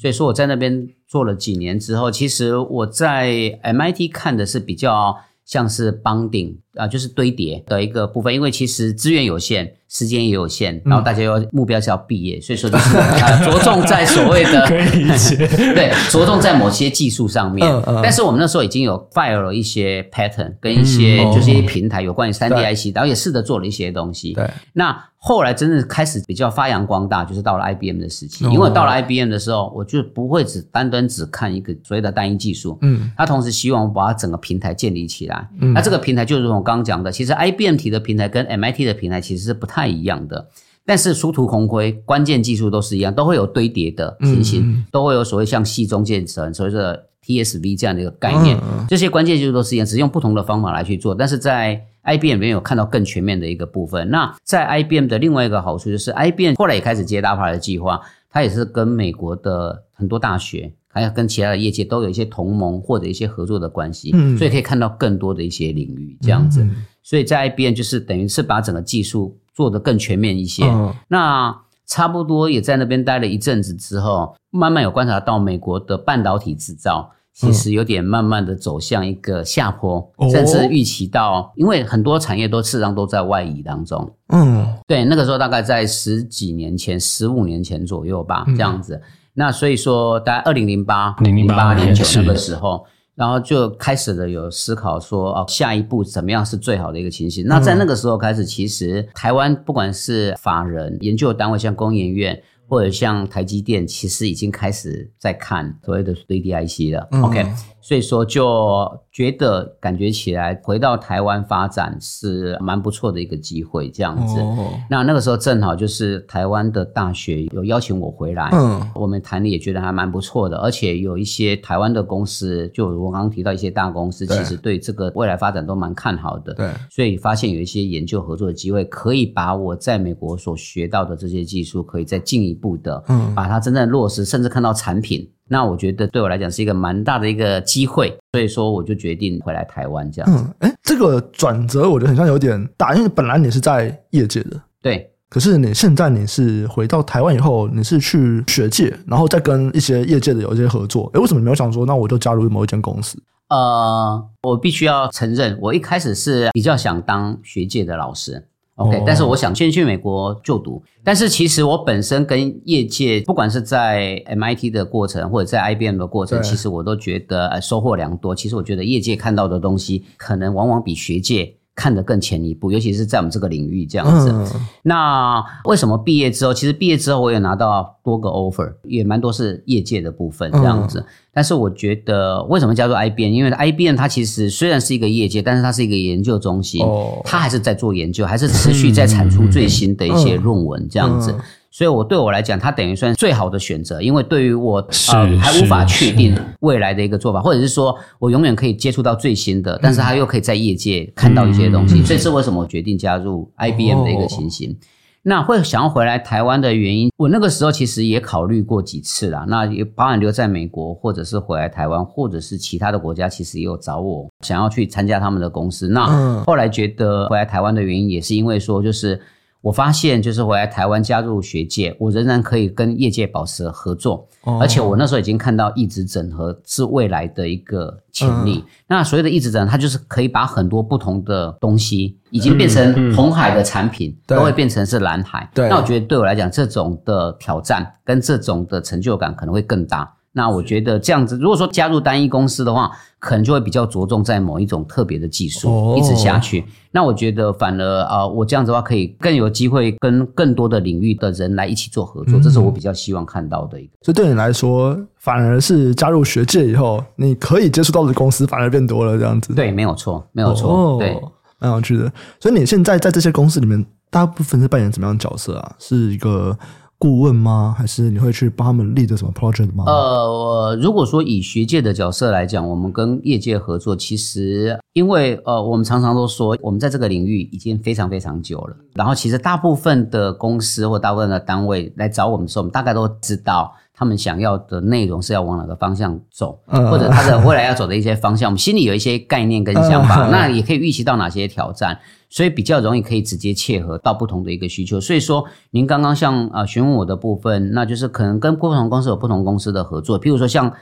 [0.00, 5.18] 所以说我在那边做了几年之后，其实我在 MIT 看的是比较。
[5.44, 12.94] 像是邦鼎啊，就是堆叠的一个部分，因为其实资源有限，时间也有限，然后大家要目标是要毕业，所以说就是
[13.44, 17.66] 着重在所谓的 对，着重在某些技术上面。
[18.02, 24.32] 但是我们那时候已经有 file 了一些 pattern 跟一些就是一些平台有关于三 D IC，然后也试着做了一些东西。
[24.32, 25.04] 对，那。
[25.26, 28.44] 后来真正开始比较发扬光大，就是到了 IBM 的时期。
[28.44, 35.48] 因为到了 IBM 的时候，我就不会只单单只看一个所谓的单一技术，嗯，他同时希望我把它整个平台建立起来。
[35.62, 40.48] 嗯，那这个平台就如同我刚刚讲的，其实 IBM 提的平台跟 MIT 的平台其实是不太一样的，
[40.84, 54.10] 但是殊途同归，关键技术都是一样，都会有堆叠的情形，嗯、都会有所谓像矽中建成所谓的 TSV 这样的一个概念，嗯、这些关键技术都是一样，只是用不同的方法来去做，但是在 IBM 里面有看到更全面的一个部分。
[54.10, 57.98] 那在 IBM 的另外一个好处就是，IBM 后来也开始接 DARPA 的计划，
[58.30, 66.62] 它也是跟美国的很多大学，还有跟其他的业界都有一些同盟或者一些合作的关系，嗯，所以可以看到更多的一些领域这样子。
[66.62, 70.64] 嗯、所以在 IBM 就是等于是把整个技术做得更全面一些。
[70.64, 71.54] 嗯、那
[71.84, 77.10] 差不多也在那边待了一阵子之后，慢慢有观察到美国的半导体制造。
[77.36, 84.08] 其实有点慢慢的走向一个下坡，嗯、甚至预期到，因为很多产业都事实上都在外移当中。
[84.28, 88.94] 嗯，对，那个时候大概在十几年前、十五年前左右吧，这样子。
[88.94, 89.02] 嗯、
[89.34, 97.44] 那所以说，大概二零零八、零八年九那个时候，然后就开始了有思考说，哦，下一步怎么样是最好的一个情形？
[97.46, 102.42] 那在那个时候开始，其实台湾不管是法人研究单位，像工研院。
[102.66, 107.06] 或者像台积电，其实已经开始在看所谓的 3D IC 了。
[107.12, 107.46] 嗯、OK。
[107.82, 114.40] 所以说，就觉得感觉起来回到台湾发展是蛮不错的一个机会，这样子。
[114.40, 114.72] Oh.
[114.90, 126.52] 那那个时候正好就是台湾的大学有邀请我回来，嗯，我们谈的也觉得还蛮不错的，而且有一些台湾的公司，就我刚刚提到一些大公司，其实对这个未来发展都蛮看好的。
[126.54, 135.30] 对，所以发现有一些研究合作的机会，可以把我在美国所学到的这些技术，可以再进一步的，嗯，把它真正落实，甚至看到产品。
[135.48, 140.44] 那我觉得对我来讲是一个蛮大的一个机会，所以说我就决定回来台湾这样子。
[140.60, 151.10] 嗯，诶，这个转折我觉得很像有点大，因为本来你是在业界的，对，可是你现在你是回到台湾以后，你是去学界，然后再跟一些业界的有一些合作。
[151.12, 153.18] 哎，为什么你没有想说，那我就加入某一间公司？
[153.50, 158.48] 呃，我必须要承认，我一开始是比较想当学界的老师。
[158.76, 160.82] OK，但是我想先去美国就读。
[161.04, 168.34] 但是其实我本身跟业界，不管是在 MIT 的过程，或者在 IBM 的过程，其实我都觉得呃收获良多。
[168.34, 171.54] 其实我觉得业界看到的东西，可能往往比学界。
[171.74, 174.30] 看得更前一步，尤其是在我们这个领域这样子。
[174.30, 174.46] 嗯、
[174.82, 181.00] 那为什么毕业之后，其实毕业之后我也拿到多个 offer，也蛮多是业界的部分这样子。
[181.00, 183.32] 嗯、但是我觉得为什么叫做 IBM？
[183.32, 191.34] 因为 IBM 它其实虽然是一个业界，但是它是一个研究中心，哦、它还是在做研究，还是持续在产出最新的一些论文这样子。
[191.76, 194.78] 所以，我对我来讲，它等于算最好的选择，因为对于我
[195.12, 204.70] 呃还无法确定未来的一个做法，或者是说我永远可以接触到最新的，但是它又可以在业界看到一些东西，嗯、所以这为什么我决定加入 IBM 的一个情形。
[204.70, 204.76] 哦、
[205.22, 215.88] 那会想要回来台湾的原因，我那个时候其实也考虑过几次啦，那也包含留在美国，或者是回来台湾，或者是其他的国家，其实也有找我想要去参加他们的公司。
[215.88, 216.06] 那
[216.44, 219.20] 后来觉得回来台湾的原因，也是因为说就是。
[219.64, 228.58] 我发现，就是回来台湾加入学界，我仍然可以跟业界保持合作，哦、而且我那时候已经看到一直整合是未来的一个潜力。
[228.58, 235.50] 嗯、那所谓的一直整合，它就是可以把很多不同的东西，已经变成红海的产品，嗯嗯、都会变成是蓝海。
[235.54, 240.12] 那我觉得对我来讲，这种的挑战跟这种的成就感可能会更大。
[240.36, 246.60] 那我觉得这样子，如果说加入单一公司的话，可能就会比较着重在某一种特别的技术，一直下去。
[246.60, 253.92] 哦、那我觉得反而啊、呃，我这样子的话，可以更有机会跟更多的领域的人来一起做合作，嗯、这是我比较希望看到的一个。
[254.02, 259.54] 所以对你来说，反而是加入学界以后，你可以接触到的公司反而变多了，这样子。
[259.54, 260.68] 对，没有错，没有错。
[260.68, 261.16] 哦、对，
[261.60, 262.12] 蛮有趣的。
[262.40, 265.76] 所以你现在在这些公司里面，大部分是扮演什么样的角色啊？
[265.78, 266.58] 是一个。
[266.98, 267.74] 顾问吗？
[267.76, 269.84] 还是你会去帮他们立的什么 project 吗？
[269.86, 278.76] 呃，如果说以学界的角色来讲，我们跟业界合作，其实因为呃，我们常常都说，我们在这个领域已经非常非常久了。
[278.94, 291.98] 然后，其实大部分的公司或大部分的单位来找我们的时候，我们大概都知道他们想要的内容是要往哪个方向走，呃、或者他的未来要走的一些方向，我们 心里有一些概念跟想法，呃、那也可以预期到哪些挑战。
[292.28, 295.00] 所以比较容易可以直接切合到不同的一个需求。
[295.00, 300.20] 所以说，您刚刚像啊询问我的部分，那就是可能跟不同公司有不同公司的合作。
[300.20, 300.72] 譬如说像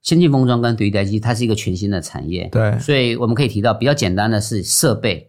[0.00, 5.28] 先进封装跟 3D IC 它是一个全新的产业，对，所以我们可以提到比较简单的是设备，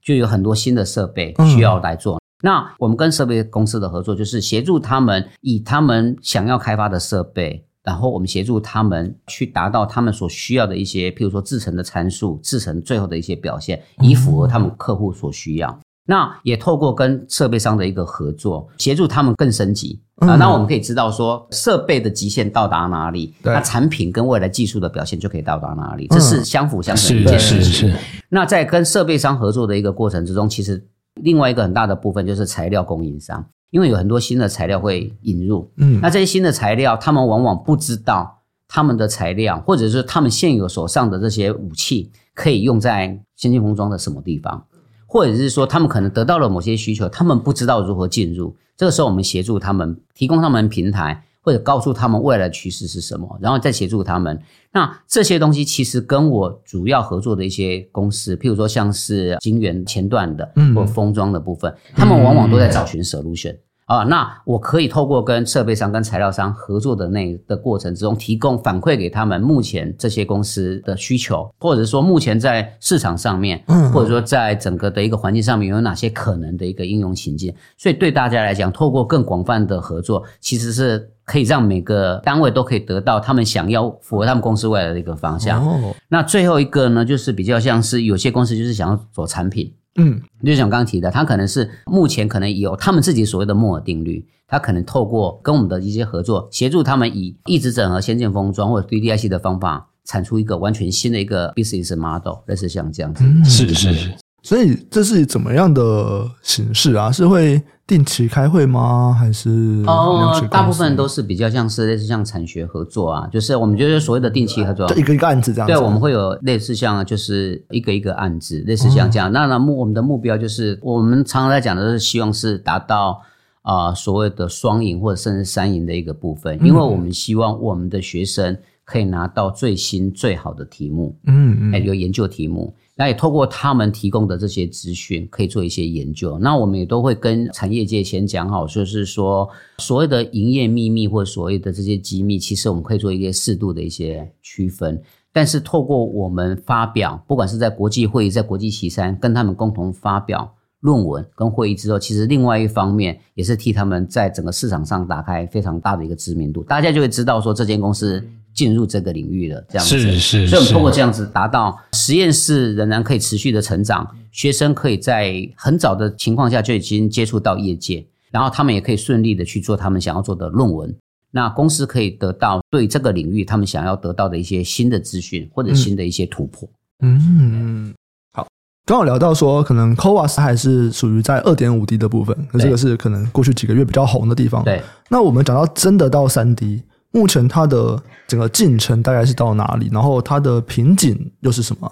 [0.00, 2.14] 就有很多新的设备需要来做。
[2.14, 15.68] 嗯、那我们跟设备公司的合作，就是协助他们以他们想要开发的设备，然后我们协助他们去达到他们所需要的一些，譬如说制成的参数、制成最后的一些表现，以符合他们客户所需要。
[15.70, 20.36] 嗯那也透过跟设备商的一个合作，协助他们更升级啊。
[20.36, 27.94] 那我们可以知道说，设备的极限到达哪里，那产品跟未来技术的表现就可以到达哪里，这是相辅相成的一件事情。
[28.30, 30.82] 那在跟设备商合作的一个过程之中，其实
[31.22, 44.66] 另外一个很大的部分就是材料供应商，因为有很多新的材料会引入，嗯，那这些新的材料，他们往往不知道他们的材料，或者是他们现有手上的这些武器，可以用在先进封装的什么地方。
[45.10, 48.54] 或者是说，他们可能得到了某些需求，他们不知道如何进入。
[48.76, 54.38] 这个时候，我们协助他们，提供他们平台，或者告诉他们未来的趋势是什么，然后再协助他们。
[54.70, 63.56] 那这些东西其实跟我主要合作的一些公司，譬如说像是晶圆前段的，或封装的部分，他们往往都在找寻 solution。
[63.86, 77.50] 啊，那我可以透过跟设备商、跟材料商合作的那的过程之中，提供反馈给他们目前这些公司的需求，或者说目前在市场上面，嗯，或者说在整个的一个环境上面有哪些可能的一个应用情境。
[77.78, 85.62] 所以对大家来讲，透过更广泛的合作，其实是可以让每个单位都可以得到他们想要符合他们公司未来的一个方向。
[85.62, 89.74] 哦，那最后一个呢，就是比较像是有些公司就是想要做产品。
[89.96, 103.24] 嗯，就像刚刚提的，他可能是目前可能有他们自己所谓的摩尔定律，他可能透过跟我们的一些合作，协助他们以一直整合先进封装或者 DDIC 的方法，产出一个完全新的一个 business model，类似像这样子。
[103.24, 104.10] 嗯，是是是。
[104.42, 107.10] 所以这是怎么样的形式啊？
[107.10, 109.14] 是会定期开会吗？
[109.18, 109.50] 还是
[109.86, 115.74] 哦，大部分都是比较像是类似像产学合作啊，就是我们就是所谓的定期合作，就一个一个案子这样子。
[115.74, 119.30] 对，我们会有类似像就是一个一个案子，类似像这样。
[119.30, 123.20] 嗯、那那目我们的目标就是，我们常常在讲的是希望是达到
[123.62, 132.72] 啊、呃、所谓的双赢或者甚至三赢的一个部分，因为我们希望我们的学生可以拿到最新最好的题目，嗯嗯，哎，有研究题目。
[133.00, 136.36] 那也透过他们提供的这些资讯，可以做一些研究。
[136.40, 145.00] 那我们也都会跟产业界先讲好，就是说所谓的营业秘密或所谓的这些机密，其实我们可以做一些适度的一些区分。
[145.32, 158.28] 但是透过我们发表，不管是在国际会议、在国际期刊，跟他们共同发表论文跟会议之后，其实另外一方面也是替他们在整个市场上打开非常大的一个知名度，大家就会知道说这间公司。
[158.58, 170.92] 进入这个领域了，这样子是是，是，所以我们通过这样子达到实验室仍然可以持续的成长，学生可以在很早的情况下就已经接触到业界，然后他们也可以顺利的去做他们想要做的论文。
[171.30, 176.68] 那公司可以得到对这个领域他们想要得到的一些新的资讯或者新的一些突破。
[177.04, 177.94] 嗯，
[178.32, 178.48] 好，
[178.84, 184.64] 刚好聊到说，可能 CoWoS 还是属于在二点五 D 的部分，那这个是可能过去几个月比较红的地方。
[184.64, 186.82] 对，那我们讲到真的到三 D。
[187.12, 189.88] 目前它的整个进程大概是到哪里？
[189.92, 191.90] 然后它的瓶颈又是什么？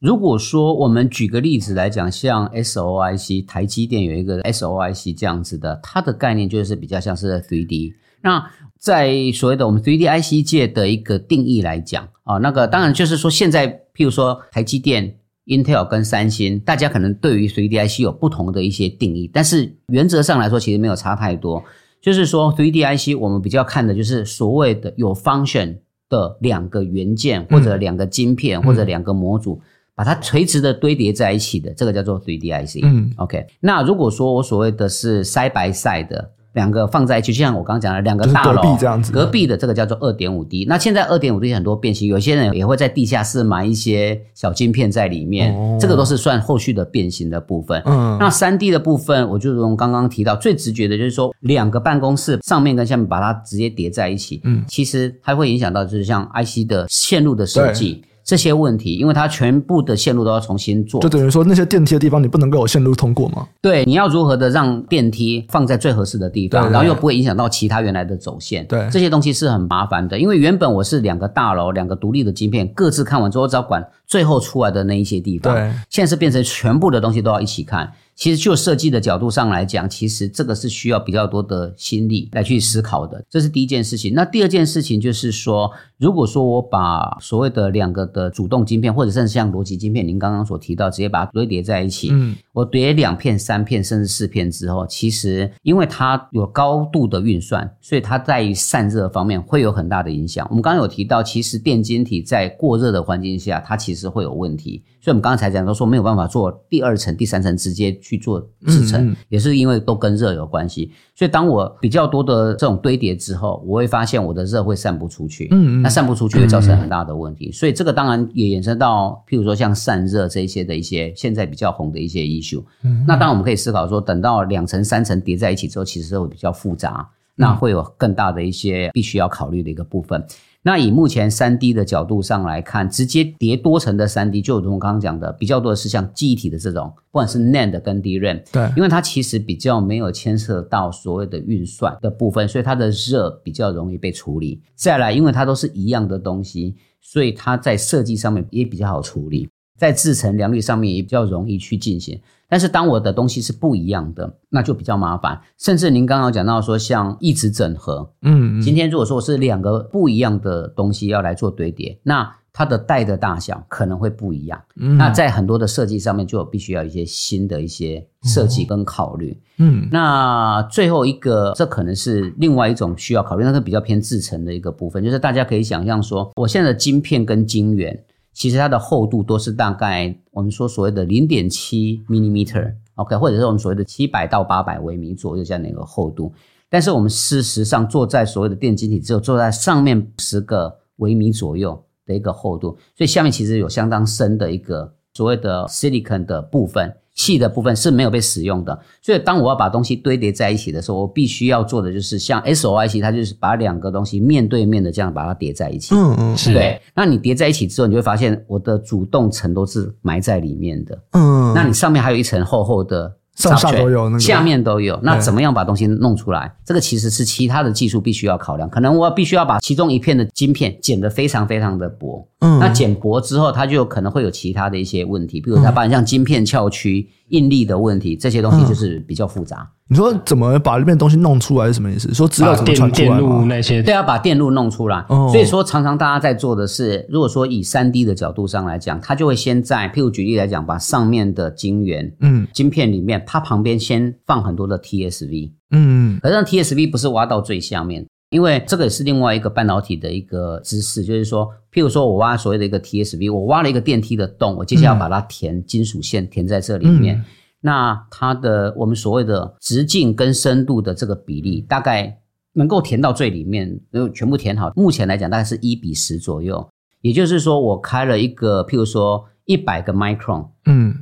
[0.00, 7.92] 如果说我们举个例子来讲，像 SOIC，台积电有一个 SOIC 这样子的，它的概念就是比较像是 3D。
[8.22, 21.62] 那在所谓的我们 3D IC 界的一个定义来讲啊，那个当然就是说现在譬如说台积电、Intel 跟三星，大家可能对于 3D IC 有不同的一些定义，但是原则上来说，其实没有差太多。
[22.04, 25.78] 就是说，3D IC 我们比较看的就是所谓的有 function
[26.10, 29.58] 的两个元件，或者两个晶片，或者两个模组，
[29.94, 32.84] 把它垂直的堆叠在一起的，这个叫做 3D IC。
[32.84, 33.46] 嗯，OK。
[33.60, 36.30] 那如果说我所谓的是 side by side 的。
[36.54, 40.64] 两个放在一起，就像我刚刚讲的，两个大楼，隔壁这样子，隔壁的这个叫做二点五 D。
[40.68, 47.82] 那现在二点五 D 很多变形，有些人也会在地下室埋一些小晶片在里面，哦、这个都是算后续的变形的部分。
[47.84, 58.02] 嗯，那三 D 的部分，我就从刚刚提到最直觉的就是说，两个办公室上面跟下面把它直接叠在一起，嗯，其实它会影响到就是像 IC 的线路的设计。
[58.24, 63.46] 这些问题，因为它全部的线路都要重新做，就等于说那些电梯的地方你不能够有线路通过吗？
[63.60, 68.66] 对，你要如何的让电梯放在最合适的地方，然后又不会影响到其他原来的走线？
[68.66, 75.54] 对，这些东西是很麻烦的，因为原本我是两个大楼，两个独立的晶片，各自看完之后，只要管最后出来的那一些地方。
[75.54, 77.92] 对，现在是变成全部的东西都要一起看。
[78.14, 84.14] 其实就设计的角度上来讲，其实这个是需要比较多的心力来去思考的，这是第一件事情。
[84.14, 100.46] 那第二件事情就是说，如果说我把所谓的两个的主动晶片，或者甚至像逻辑晶片，您刚刚所提到，直接把它堆叠在一起，嗯，我叠两片、三片甚至四片之后，其实因为它有高度的运算，所以它在于散热方面会有很大的影响。
[100.50, 104.84] 我们刚刚有提到，其实电晶体在过热的环境下，它其实会有问题。
[105.04, 110.90] 所以，我们刚才讲都说没有办法做第二层、第三层直接去做制程，嗯嗯，也是因为都跟热有关系。
[111.14, 117.52] 所以，当我比较多的这种堆叠之后，我会发现我的热会散不出去，嗯嗯，那散不出去会造成很大的问题。
[117.52, 122.62] 所以，这个当然也延伸到，譬如说像散热这一些的一些现在比较红的一些 issue。
[122.82, 130.24] 嗯，嗯，那当然我们可以思考说，等到两层、三层叠在一起之后，其实会比较复杂，那会有更大的一些必须要考虑的一个部分。
[130.66, 144.62] 那以目前三 D 的角度上来看，直接叠多层的三 D，就如同刚刚讲的，比较多的是像记忆体的这种，不管是 NAND 跟 DRAM，对，因为它其实比较没有牵涉到所谓的运算的部分，所以它的热比较容易被处理。
[144.74, 149.46] 再来，因为它都是一样的东西，所以它在设计上面也比较好处理，
[149.78, 152.20] 在制成良率上面也比较容易去进行。
[152.46, 155.40] 但是当我的东西是不一样的，那就比较麻烦。
[155.58, 164.62] 甚至您刚刚讲到说，像一直整合，嗯，嗯，今天如果说是两个不一样的东西要来做堆叠，那它的带的大小可能会不一样。
[164.76, 169.36] 嗯，那在很多的设计上面，就必须要一些新的一些设计跟考虑。
[169.56, 178.04] 嗯，那最后一个，这可能是另外一种需要考虑，那是比较偏制成的一个部分，就是大家可以想象说，我现在的晶片跟晶圆。
[178.34, 186.32] 其实它的厚度都是大概我们说所谓的零点七 millimeter，OK，或者是我们所谓的七百到八百微米左右这样的一个厚度。
[186.68, 196.92] 但是我们事实上做在所谓的电晶体，只有做在上面十个微米左右的一个厚度，所以下面其实有相当深的一个所谓的 silicon 的部分。
[197.14, 205.94] 细的部分是没有被使用的，所以当我要把东西堆叠在一起的时候，我必须要做的就是像 SOIC，它就是把两个东西面对面的这样把它叠在一起。
[205.94, 206.52] 嗯嗯，是。
[206.52, 210.98] 对，那你叠在一起之后，你就会发现我的主动层都是埋在里面的。
[211.12, 213.16] 嗯，那你上面还有一层厚厚的。
[213.34, 214.98] 上下都有，那个，下面都有。
[215.02, 216.54] 那怎么样把东西弄出来？
[216.64, 218.70] 这个其实是其他的技术必须要考量。
[218.70, 222.28] 可能我必须要把其中一片的晶片剪得非常非常的薄。
[222.40, 229.70] 嗯，那剪薄之后，它就有可能会有其他的一些问题，比如它把像晶片翘曲、应力的问题，这些东西就是比较复杂。
[229.86, 232.12] 你说怎么把里面东西弄出来是什么意思？
[232.14, 233.82] 说资料怎么传出来电路那些？
[233.82, 235.04] 对，要把电路弄出来。
[235.10, 235.28] 哦。
[235.30, 257.16] 所以说，常常大家在做的是，如果说以三 D 的角度上来讲，它就会先在，譬如举例来讲，把上面的晶圆，嗯，晶片里面，它旁边先放很多的 TSV，嗯，可是 TSV 不是挖到最下面，因为这个也是另外一个半导体的一个知识，就是说，譬如说我挖所谓的一个 TSV，我挖了一个电梯的洞，我接下来要把它填金属线填在这里面。
[257.18, 257.24] 嗯
[257.66, 262.20] 那它的我们所谓的直径跟深度的这个比例，大概
[262.52, 264.70] 能够填到最里面，就全部填好。
[264.76, 266.68] 目前来讲，大概是一比十左右。
[267.00, 270.94] 也就是说，我开了一个，譬如说一百个 micron，嗯，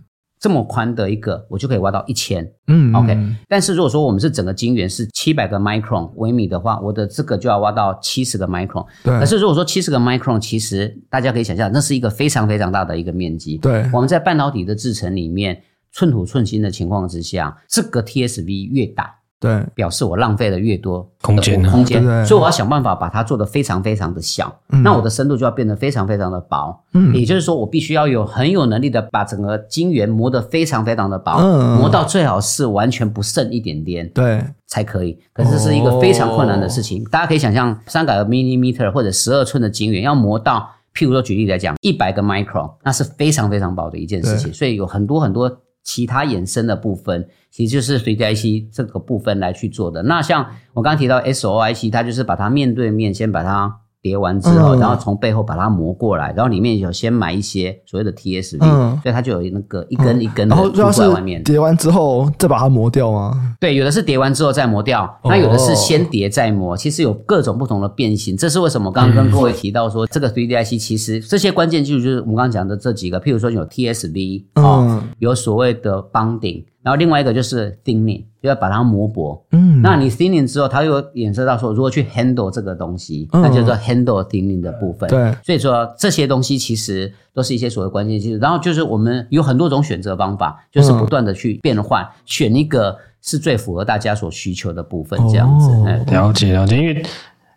[0.42, 3.16] 这么宽的一个，我就可以挖到一千，嗯，OK。
[3.48, 8.84] 但是如果说我们是整个晶圆是七百个 micron 微米的话，我的这个就要挖到七十个 micron。
[9.04, 9.18] 对。
[9.20, 13.56] 可是如果说七十个 micron，其实大家可以想象，那是一个非常非常大的一个面积。
[13.58, 13.88] 对。
[13.92, 15.62] 我们在半导体的制程里面。
[15.94, 35.18] 寸土寸金的情况之下，这个 TSV 越大，对，表示我浪费的越多空间，空间，所以我要想办法把它做得非常非常的小，嗯，那我的深度就要变得非常非常的薄，嗯，也就是说，我必须要有很有能力的把整个晶圆磨得非常非常的薄，嗯，磨到最好是完全不剩一点点，对，才可以。
[35.32, 45.58] 可是这是一个非常困难的事情，哦，大家可以想象，三百个 millimeter 或者十二寸的晶圆要磨到，譬如说举例来讲，一百个 micron，那是非常非常薄的一件事情，所以有很多很多。
[45.84, 50.02] 其他衍生的部分，其实就是随机 IC 这个部分来去做的。
[50.02, 53.78] 那像我刚刚提到 SOIC，它就是把它面对面先把它。
[54.02, 61.40] 叠完之后，然后从背后把它磨过来，然后里面有先买一些所谓的 TSV，嗯，所以它就有那个一根一根的出在外面。
[61.44, 63.54] 叠完之后再把它磨掉吗？
[63.60, 66.76] 对，有的是叠完之后再磨掉，那有的是先叠再磨。
[66.76, 68.90] 其实有各种不同的变形，这是为什么？
[68.90, 76.64] 刚刚跟各位提到说，这个 3D IC 其实这些关键技术就是我们刚刚讲的这几个，譬如说有 TSV 啊，有所谓的 bonding。
[76.82, 79.44] 然后另外一个就是 thinning，就要把它磨薄。
[79.52, 85.08] 嗯，那你 thinning 之后，它又衍生到说如何去 handle 这个东西，嗯、那就是 handle thinning 的部分。
[85.08, 88.38] 对，所以说这些东西其实都是一些所谓关键技术。
[88.40, 95.70] 然后就是我们有很多种选择方法，就是不断的去变换，嗯、选一个是最符合大家所需求的部分，这样子。
[95.70, 97.02] 哦、了解了解，因为。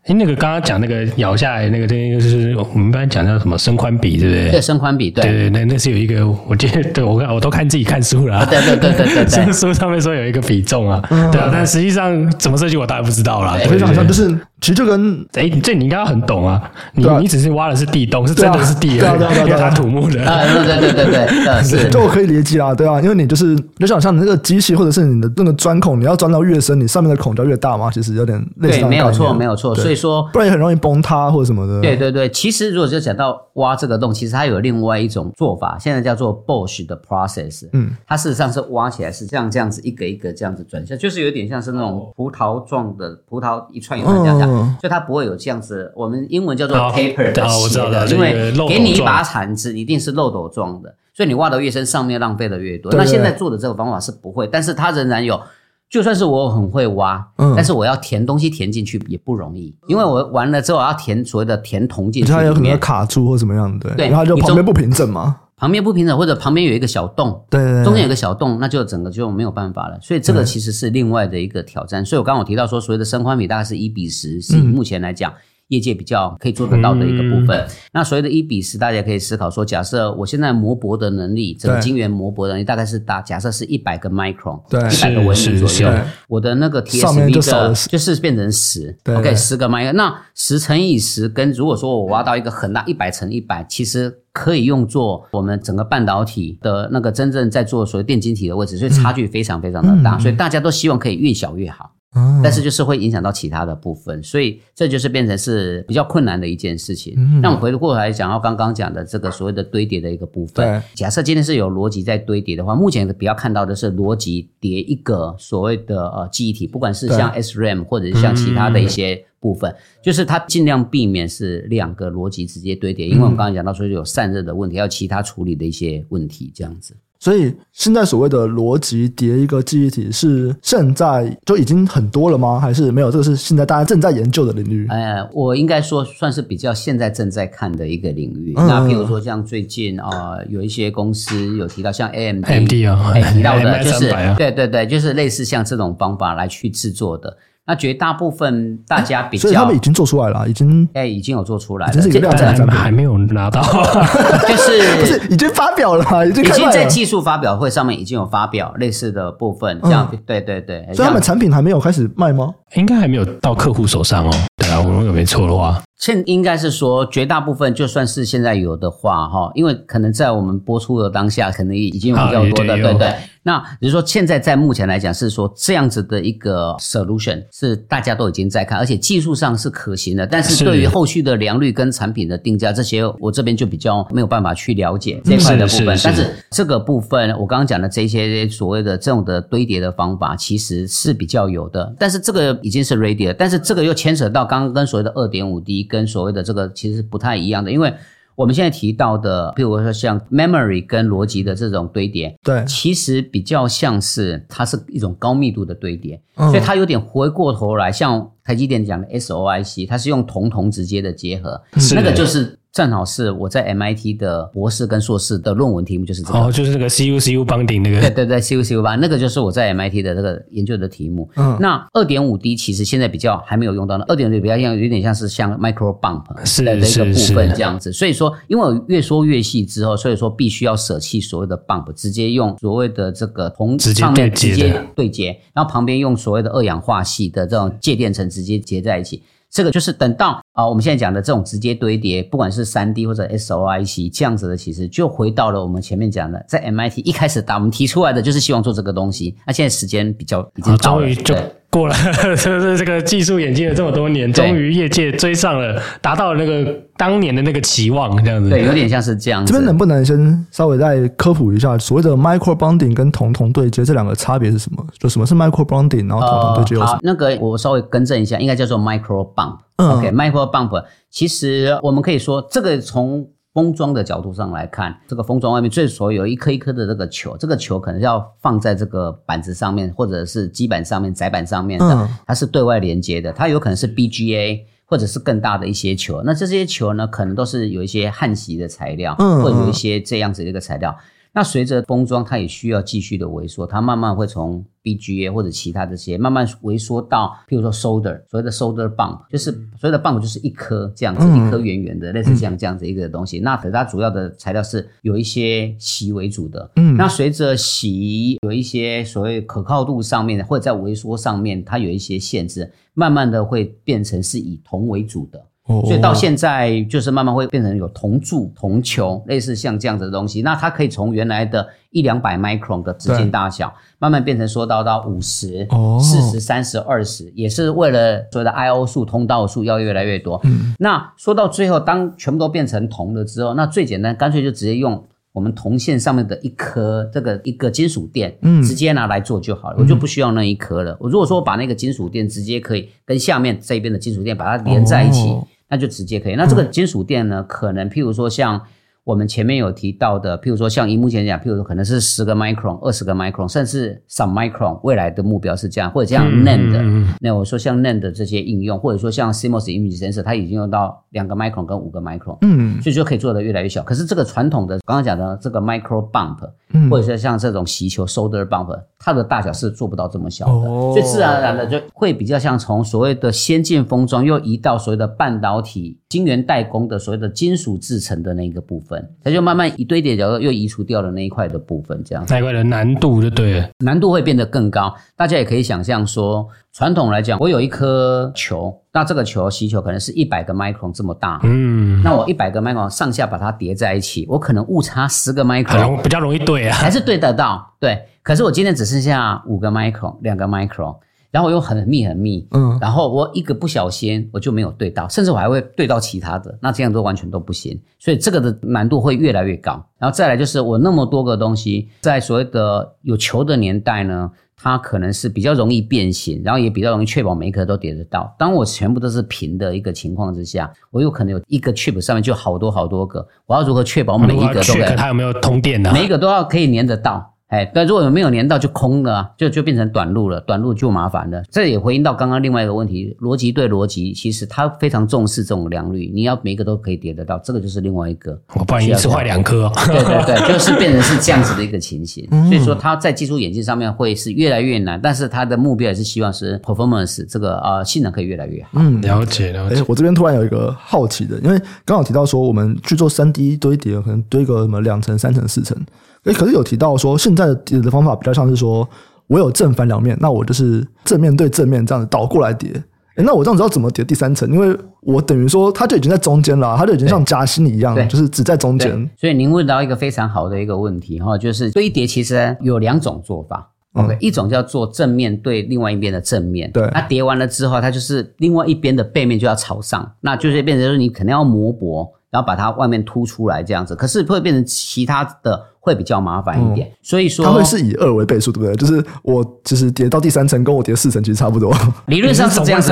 [0.06, 4.52] 哎，那个刚刚讲那个咬下来那个，东西就是我们一般讲叫什么伸宽比，对不对？
[4.52, 11.02] 对，伸宽比，对对对，那那是有一个，我记得对我看我都看自己看书了，对对对对对对， 书上面说有一个比重啊，
[11.32, 13.58] 对啊，但实际上怎么设计我当然不知道啦。
[13.68, 14.30] 非常像，就是
[14.66, 28.80] 其实就跟哎，这你应该要很懂啊，你你只是挖的是地洞，是真的是地，对对对对，它土木的，啊，对对对对对， 是，就我可以理解啊，对啊，因为你就是就想像你那个机器或者是你的那个钻孔，你要钻到越深，你上面的孔就越大嘛，其实有点类似。
[28.80, 30.76] 对，没有错，没有错，所以说不然也很容易。
[30.86, 44.38] 崩塌或者什么的，对对对，其实如果就讲到挖这个洞，其实它有另外一种做法，现在叫做 Bosch 的 process，嗯，它事实上是挖起来是这样这样子一个一个这样子转下，就是有点像是那种葡萄状的葡萄一串一串这样
[44.80, 52.92] 所以它不会有这样子，我们英文叫做 taper 的斜的，因为给你一把铲子一定是漏斗状的，所以你挖的越深，上面浪费的越多。
[52.94, 55.40] 那现在做的这个方法是不会，但是它仍然有。
[55.88, 72.06] 就算是我很会挖，嗯，但是我要填东西填进去也不容易，因为我完了之后我要填所谓的填铜进去，它有可能卡住或怎么样的，对，然后就旁边不平整嘛，旁边不平整或者旁边有一个小洞，对，对，对，中间有个小洞，那就整个就没有办法了，所以这个其实是另外的一个挑战。
[72.06, 75.34] 所以我刚刚我提到说，所谓的伸宽比大概是一比十，是以目前来讲。
[75.70, 77.58] 业界比较可以做得到的一个部分。
[77.58, 85.92] 嗯、那所谓的一比十，大家可以思考说，假设我现在磨薄的能力，整个晶圆磨薄的能力大概是大，假设是一百个 micron，对，一百个微米左右。
[86.28, 89.94] 我的那个 TSV 的就是变成十，OK，十个 micron。
[89.94, 100.18] 那十乘以十，跟如果说我挖到一个很大一百乘一百，其实可以用作我们整个半导体的那个真正在做所谓电晶体的位置，所以差距非常非常的大。
[100.18, 101.95] 嗯、所以大家都希望可以越小越好。
[102.42, 107.14] 但是就是会影响到其他的部分，所以这就是变成是比较困难的一件事情。
[107.42, 126.96] 那我们回过头来讲到刚刚讲的这个所谓的堆叠的一个部分，假设今天是有逻辑在堆叠的话，目前比较看到的是逻辑叠一个所谓的呃记忆体，不管是像 SRAM 或者是像其他的一些部分，就是它尽量避免是两个逻辑直接堆叠，因为我们刚刚讲到说有散热的问题，还有其他处理的一些问题这样子。
[127.26, 132.60] 所以现在所谓的逻辑叠一个记忆体是现在就已经很多了吗？
[132.60, 133.10] 还是没有？
[133.10, 134.86] 这个是现在大家正在研究的领域。
[134.92, 138.54] 哎，我应该说算是比较现在正在看的一个领域。
[138.56, 147.36] 嗯、那比如说像最近啊、呃，有一些公司有提到像 AMD，AMD 啊，提到的就是对对对，就是类似像这种方法来去制作的。
[147.68, 153.62] 那绝大部分大家比较，所以他们已经做出来了，已经哎，已经有做出来了，这是一个量产产品，还没有拿到，
[154.48, 162.54] 就是 不是已经发表了，已经已经在技术发表会上面已经有发表类似的部分，这样对对对，所以他们产品还没有开始卖吗？
[162.76, 164.32] 应该还没有到客户手上哦。
[164.58, 165.82] 对啊，我如果没错的话。
[165.98, 173.14] 现应该是说，绝大部分就算是现在有的话，哈，因为可能在我们播出的当下，可能已经有比较多的，对对。
[173.46, 180.26] 那比如说，现在在目前来讲，是说这样子的一个 solution 是大家都已经在看，而且技术上是可行的。
[180.26, 185.98] 但是对于后续的良率跟产品的定价这些，我这边就比较没有办法去了解这块的部分。
[186.04, 191.96] 但是这个部分，我刚刚讲的这些所谓的这种的堆叠的方法，其实是比较有的。
[192.00, 195.76] 但是这个已经是 ready 了，但是这个又牵扯到刚刚跟所谓的二点五 D。
[195.88, 197.94] 跟所谓的这个其实不太一样的，因为
[198.36, 211.62] 我们现在提到的，比如说像 memory 跟逻辑的这种堆叠，对，其实比较像是它是一种高密度的堆叠，嗯、所以它有点回过头来，像台积电讲的 SOIC，它是用铜铜直接的结合，
[211.96, 212.60] 那个就是。
[212.76, 221.30] 正好是我在 MIT 的博士跟硕士的论文题目就是这个，哦，就是那个 CU CU bonding 那个，对对对，CU CU bonding 那个就是我在 MIT 的这个研究的题目。
[221.38, 227.94] 嗯，那二点五 D 其实现在比较还没有用到呢，二点五 D 比较像有点像是像 micro bump 的的一个部分这样子。
[227.94, 239.24] 所以说，因为我越说越细之后，所以说必须要舍弃所谓的 bump，直接用所谓的这个铜上面直接对接，然后旁边用所谓的二氧化系的这种介电层直接结在一起。
[239.50, 249.36] 这个就是等到啊，我们现在讲的这种直接堆叠，不管是三 D 或者 SOIC 这样子的，其实就回到了我们前面讲的，在 MIT 一开始打我们提出来的就是希望做这个东西。
[249.46, 251.36] 那现在时间比较已经到了，过了，就
[252.38, 258.50] 是这个技术演进了这么多年，终于业界追上了，达到了那个当年的那个期望，这样子。
[258.50, 259.52] 对，有点像是这样子。
[259.52, 264.86] 这边能不能先稍微再科普一下，所谓的 micro bonding 跟铜铜对接这两个差别是什么？
[265.00, 266.92] 就什么是 micro bonding，然后铜铜对接有什么？
[266.92, 269.58] 呃、好，那个我稍微更正一下，应该叫做 micro bump。
[269.78, 273.28] 嗯、OK，micro bump，其实我们可以说这个从。
[273.56, 286.22] 封装的角度上来看，这个封装外面最所有一颗一颗的这个球，这个球可能要放在这个板子上面，或者是基板上面、载板上面的，它是对外连接的，它有可能是 BGA 或者是更大的一些球。
[286.26, 290.94] 那这些球呢，可能都是有一些焊锡的材料，或者有一些这样子的一个材料。
[291.36, 303.40] 那随着封装，它也需要继续的萎缩，它慢慢会从 BGA 或者其他这些慢慢萎缩到，譬如说 solder，所谓的 solder bump，就是所谓的 bump 就是一颗这样子，嗯、一颗圆圆的，类似像这样子一个东西。
[303.40, 306.72] 嗯、那可是它主要的材料是有一些锡为主的。
[306.78, 315.46] 嗯，那随着锡有一些所谓可靠度上面的或者在萎缩上面，它有一些限制，慢慢的会变成是以铜为主的。
[315.68, 320.44] 所以到现在就是慢慢会变成有铜柱、铜球，类似像这样子的东西。
[320.44, 325.68] 那它可以从原来的一两百 micron 的直径大小，慢慢变成说到到五十、
[326.00, 330.40] 四十、三十、二十，也是为了所谓的 I/O 数、通道数要越来越多。
[330.44, 335.04] 嗯，那说到最后，当全部都变成铜了之后，那最简单，干脆就直接用
[335.34, 339.78] 我们铜线上面的一颗这个一个金属垫，嗯，直接拿来做就好了。
[339.80, 340.96] 我就不需要那一颗了。
[341.00, 345.36] 我如果说把那个金属垫直接可以跟下面这边的金属垫把它连在一起。
[345.76, 346.36] 那就直接可以。
[346.36, 348.66] 那这个金属店呢，可能譬如说像
[349.06, 354.80] 我们前面有提到的，譬如说像以目前讲，譬如说可能是十个 micron、二十个 micron，甚至 some micron。
[354.82, 356.80] 未来的目标是这样，或者这样 NAND 的。
[356.82, 362.36] 嗯、那我说像 NAND 的这些应用，或者说像 CMOS image sensor，它已经用到两个 micron 跟五个 micron。
[362.42, 363.84] 嗯，所以就可以做的越来越小。
[363.84, 366.38] 可是这个传统的刚刚讲的这个 micro bump，
[366.74, 382.24] 嗯，或者是像这种锡球 solder bump，它的大小是做不到这么小的，哦、所以自然而然的就会比较像从所谓的先进封装又移到所谓的半导体晶圆代工的所谓的金属制成的那个部分，它就慢慢一堆叠，然后又移除掉了那一块的部分，这样。
[382.30, 384.96] 那一块的难度就对了，难度会变得更高。
[385.18, 398.00] 大家也可以想象说，传统来讲，我有一颗球，那这个球吸球可能是一百个 micron 这么大，嗯，那我一百个 micron 上下把它叠在一起，我可能误差十个 micron，比较容易对啊，还是对得到，对。
[398.24, 400.96] 可是我今天只剩下五个 micron，两个 micron，
[401.36, 409.74] 然后我又很密很密，嗯，然后我一个不小心我就没有对到，甚至我还会对到其他的，那这样都完全都不行，所以这个的难度会越来越高。
[410.00, 418.34] 然后再来就是我那么多个东西，在所谓的有球的年代呢，它可能是比较容易变形，然后也比较容易确保每一颗都叠得到。
[418.40, 424.96] 当我全部都是平的一个情况之下，我有可能有一个 chip 上面就好多好多个，我要如何确保每一个都可以？
[424.96, 425.92] 它有没有通电呢？
[425.92, 427.34] 每一个都要可以粘得到。
[427.48, 431.44] 哎，但如果有没有连到就空了啊，就就变成短路了，短路就麻烦了。
[431.52, 438.36] 这也回应到刚刚另外一个问题，逻辑对逻辑，其实它非常重视这种良率，你要每个都可以叠得到，这个就是另外一个。
[438.56, 439.72] 我不然一次坏两颗。
[439.86, 442.28] 对对对， 就是变成是这样子的一个情形。
[442.50, 448.70] 所以说它在技术演进上面会是越来越难，但是它的目标也是希望是 performance 这个啊、呃、性能可以越来越好。
[448.74, 449.84] 嗯，了解了解。
[449.88, 455.78] 我这边突然有一个好奇的，因为刚好提到说我们去做三 D 堆叠，可能堆个什么两层、三层、四层。
[456.26, 458.88] 诶，可是有提到说，现在的叠的方法比较像是说，
[459.28, 462.72] 我有正反两面，那我就是正面对正面这样子倒过来叠。
[463.18, 464.52] 诶，那我这样子要怎么叠第三层？
[464.52, 469.10] 因为我等于说，它就已经在中间了，它就已经像夹心一样，就是只在中间。
[469.16, 473.72] 所以您问到一个非常好的一个问题哈，就是堆叠其实有两种做法。
[473.94, 488.76] OK，、嗯、一种叫做正面对另外一边的正面，对，那叠完了之后，它就是另外一边的背面就要朝上，那就是变成说你肯定要磨薄，然后把它外面凸出来这样子，可是会变成其他的会比较麻烦一点，嗯、所以说它会是以二为倍数，对不对？
[488.76, 491.74] 就是我就是叠到第三层，跟我叠四层其实差不多。
[492.08, 492.92] 理论上是这样子，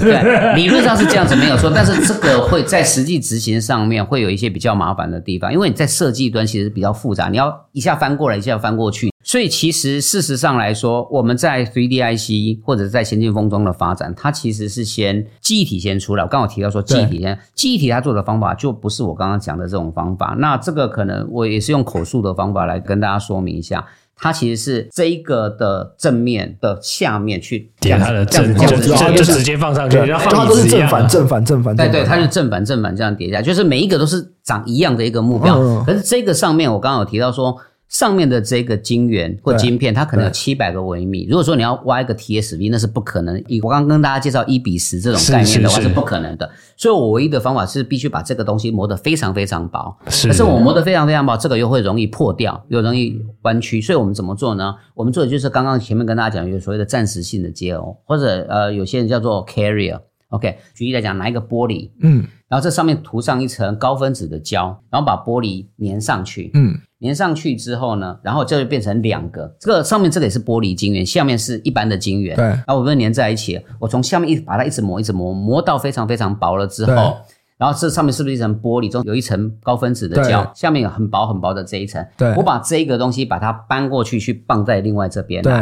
[0.00, 9.13] 对，理论上是这样子没有错，但是这个会在实际执行上面会有一些比较麻烦的地方，因为你在设计端其实比较复杂，你要一下翻过来，一下翻过去。
[9.24, 16.22] 所以其实事实上来说，我们在 3D IC 或者在先进封装的发展，它其实是先记忆体先出来。
[16.22, 20.36] 我刚好提到说记忆体先，记忆体它做的方法就不是我刚刚讲的这种方法。
[20.38, 31.74] 那这个可能我也是用口述的方法来跟大家说明一下，它其实是这一个的正面的下面去点它的正，就就直接放上去，然后它都是正反正反正反。
[31.74, 35.82] 对对，它是正反正反这样叠加，就是每一个都是长一样的一个目标。
[35.84, 37.56] 可是这个上面我刚刚有提到说。
[37.88, 41.26] 上面的这个晶圆或晶片，它可能有七百个微米。
[41.28, 43.40] 如果说你要挖一个 TSV，那是不可能。
[43.46, 46.50] 以我刚刚跟大家介绍一比十这种概念的话，是不可能的。
[46.76, 49.96] 所以我唯一的方法是必须把这个东西磨得非常非常薄。
[50.08, 53.80] 是，可是我磨得非常非常薄，这个又会容易破掉，又容易弯曲。
[53.80, 54.74] 所以我们怎么做呢？
[54.94, 60.00] 我们做的就是刚刚前面跟大家讲，有所谓的暂时性的接偶，或者呃，有些人叫做 carrier。
[60.30, 77.16] OK，举例来讲，拿一个玻璃，嗯，然后这上面涂上一层高分子的胶，然后把玻璃粘上去，嗯，粘上去之后呢，然后这就变成两个，这个上面这个也是玻璃晶圆，下面是一般的晶圆，对，然后我们粘在一起，我从下面一把它一直磨，一直磨，磨到非常非常薄了之后，
[77.58, 85.52] 然后这上面是不是一层玻璃中有一层高分子的胶，下面有很薄很薄的这一层，对，我把这个东西把它搬过去，去放在另外这边，对。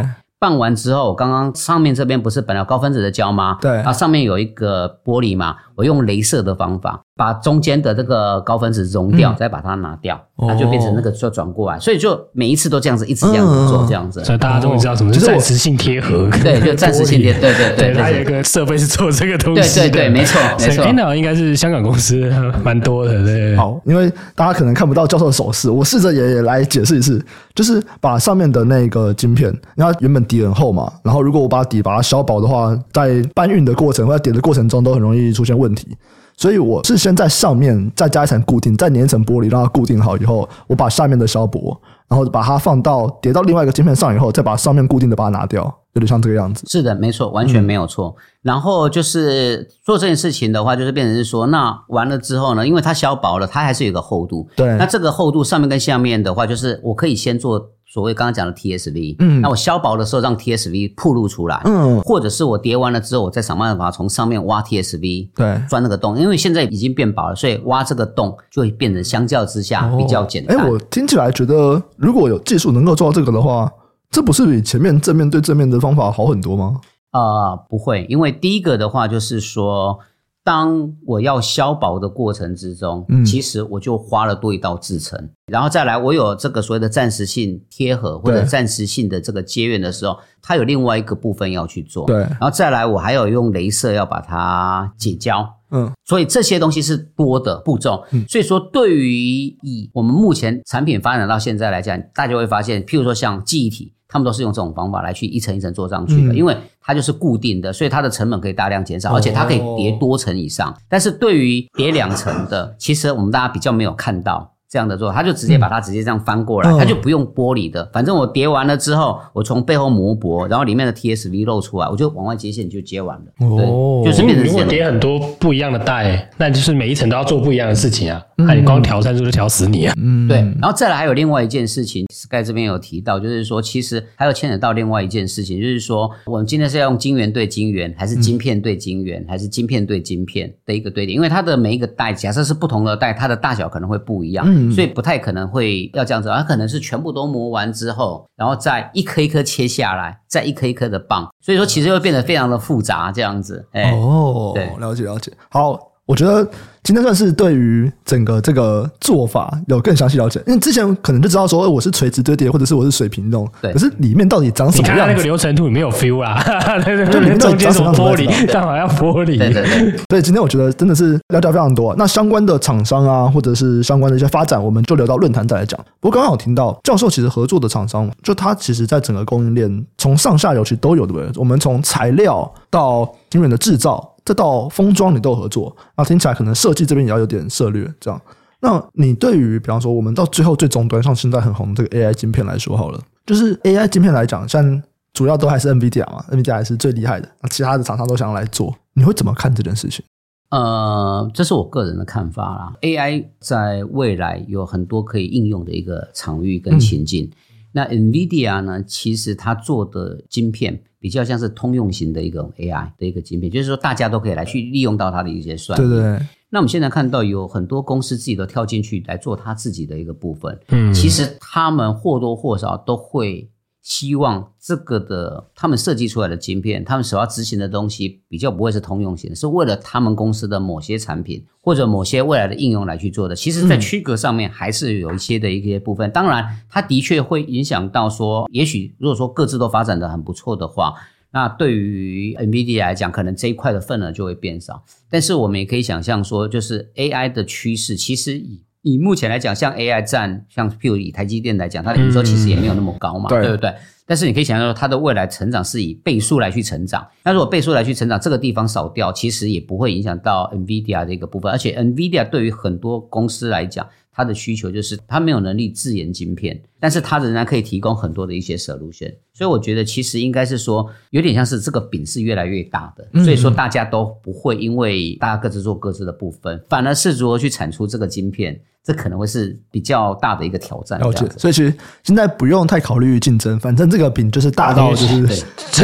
[0.40, 3.56] 放完之后，刚刚上面这边不是本来有高分子的胶吗？
[3.60, 14.24] 对，啊，上面有一个玻璃嘛，我用镭射的方法把中间的这个高分子溶掉，嗯、再把它拿掉，它就变成那个就转过来，所以就每一次都这样子，一直这样子做，这样子。
[14.24, 16.30] 所以大家终于知道什么是暂时性贴合。
[16.42, 19.78] 对，就暂时性贴，对 对对，它有一个设备是做这个东西。
[19.78, 20.84] 对对对，没错没错。
[20.86, 22.32] Intel 应该是香港公司，
[22.64, 23.22] 蛮多的。
[23.24, 23.54] 对。
[23.56, 27.22] 好，因为大家可能看不到教授的手势，我试着也来解释一次，
[27.54, 35.94] 就是把上面的那个晶片，因为它原本底很厚嘛，然后如果我把底把它削薄的话，在搬运的过程或者点的过程中都很容易出现问题。
[36.36, 45.62] 所以我是先在上面再加一层固定，再粘一层玻璃让它固定好以后，我把下面的削薄，然后把它放到叠到另外一个晶片上以后，再把上面固定的把它拿掉，
[45.92, 46.64] 有点像这个样子。
[46.66, 48.14] 是的，没错，完全没有错。
[48.16, 54.48] 嗯、然后就是做这件事情的话，就是变成是说，那完了之后呢，因为它削薄了，它还是有一个厚度。
[54.56, 57.70] 对，那这个厚度上面跟下面的话，就是我可以先做。
[57.92, 70.56] 所谓刚刚讲的 TSV，嗯，那我削薄的时候让 TSV 暴露出来，嗯，或者是我叠完了之后，我再想办法从上面挖 TSV，对，钻那个洞，因为现在已经变薄了，所以挖这个洞就会变成相较之下比较简单。
[70.56, 73.70] 哎、哦，我听起来觉得，如果有技术能够做到这个的话，
[74.10, 76.80] 这不是比前面正面对正面的方法好很多吗？
[77.10, 79.98] 啊、呃，不会，因为第一个的话就是说。
[80.44, 99.14] 当我要削薄的过程之中，嗯，其实我就花了多一道制成，然后再来我有这个所谓的暂时性贴合或者暂时性的这个接缘的时候，它有另外一个部分要去做，对，然后再来我还有用镭射要把它解胶，嗯，所以这些东西是多的步骤，嗯，所以说对于
[99.62, 103.94] 以我们目前产品发展到现在来讲，大家会发现，譬如说像记忆体。
[104.12, 110.76] 他们都是用这种方法来去一层一层做上去的，嗯、因为它就是固定的，所以它的成本可以大量减少，而且它可以叠多层以上。
[110.86, 114.52] 但是对于叠两层的，其实我们大家比较没有看到。
[114.72, 117.86] 这样的做，他就直接把它直接这样翻过来，他、嗯、就不用玻璃的。
[117.92, 123.46] 反正我叠完了之后，我从背后磨薄，然后里面的 TSV 露出来，我就往外接线就接完了。
[123.46, 124.46] 哦，对，就是变成。
[124.46, 128.22] 如果叠很多不一样的带，那就是每一层都要做不一样的事情啊。
[128.36, 129.94] 那、嗯、你光调参数就调死你啊。
[129.98, 130.38] 嗯，对。
[130.38, 141.14] 然后再来还有另外一件事情，Sky 这边有提到，就是说其实还有牵扯到另外一件事情，就是说我们今天是要用晶圆对晶圆，还是晶片对晶圆，嗯、还是晶片对晶片的一个对点？
[141.14, 144.46] 因为它的每一个带，假设是不同的带，它的大小可能会不一样。
[144.48, 144.61] 嗯。
[144.70, 153.66] 所以不太可能会要这样子，它可能是全部都磨完之后，然后再一颗一颗切下来，再一颗一颗的棒，所以说其实会变得非常的复杂，这样子。
[153.72, 155.32] 哎、哦，对，了解了解。
[155.50, 156.48] 好，我觉得。
[156.84, 163.72] 今天算是对于整个这个做法有更详细了解，因为之前可能就知道说我是垂直堆叠或者是我是水平弄，对。
[163.72, 164.96] 可是里面到底长什么样？
[164.96, 166.42] 你看那个流程图里没有 feel 啦，
[166.84, 169.38] 对对 对，里面中间什么玻璃，干嘛要玻璃？
[169.38, 169.96] 对对对。
[170.10, 171.94] 所以今天我觉得真的是了解非常多。
[171.96, 175.78] 那相关的厂商啊，或者是相关的一些发展，我们就留到论坛再来讲。
[176.00, 181.30] 不过刚刚有听到教授其实合作的厂商，就他其实在整个供应链从上下游其实都有，对不对？
[181.36, 184.11] 我们从材料到晶圆的制造。
[184.24, 188.20] 这到封装你都有合作，那听起来可能设计这边也要有点策略，这样。
[188.60, 200.04] 那你对于比方说我们到最后最终端，像现在很红的这个 AI 晶片来说好了，就是 AI 晶片来讲，像主要都还是 NVIDIA 嘛，NVIDIA 还是最厉害的，那其他的厂商都想要来做，你会怎么看这件事情？
[200.50, 202.74] 呃，这是我个人的看法啦。
[202.82, 207.24] AI 在未来有很多可以应用的一个场域跟情境。
[207.24, 207.32] 嗯、
[207.72, 210.82] 那 NVIDIA 呢，其实它做的晶片。
[211.02, 215.86] 比较像是通用型的一个 AI 的一个芯片，就是说大家都可以来去利用到它的一些算力。
[215.86, 216.26] 对对对。
[216.48, 220.58] 那我们现在看到有很多公司自己都跳进去来做它自己的一个部分。
[220.68, 220.94] 嗯。
[220.94, 223.50] 其实他们或多或少都会。
[223.82, 233.34] 希望这个的他们设计出来的晶片，他们所要执行的东西比较不会是通用型，是为了他们公司的某些产品或者某些未来的应用来去做的。
[233.34, 236.08] 其实，在区隔上面还是有一些的一些部分。
[236.12, 240.94] 当然，它的确会影响到说，也许如果说各自都发展的很不错的话，
[241.32, 244.84] 那对于 NVIDIA 来讲，可能这一块的份额就会变少。
[245.10, 253.72] 但是我们也可以想象说，就是 AI 的趋势，其实以以目前来讲，像 AI 占，像譬如以台积电来讲，它的营收其实也没有那么高嘛，嗯、对不对？
[254.04, 257.06] 但是你可以想象说，它的未来成长是以倍数来去成长。
[257.22, 261.50] 那如果倍数来去成长，这个地方少掉，其实也不会影响到 NVIDIA 的一个部分。
[261.50, 269.14] 而且 NVIDIA 对于很多公司来讲，它的需求就是它没有能力自研晶片，但是它仍然可以提供很多的一些 solution。
[269.32, 278.60] 所以我觉得其实应该是说，有点像是这个饼是越来越大的，所以说大家都不会因为大家各自做各自的部分，反而是如何去产出这个晶片。
[278.84, 280.98] 这可能会是比较大的一个挑战。
[281.00, 281.72] 了解，所以其实
[282.02, 285.36] 现在不用太考虑竞争，反正这个饼就是大到就是，对，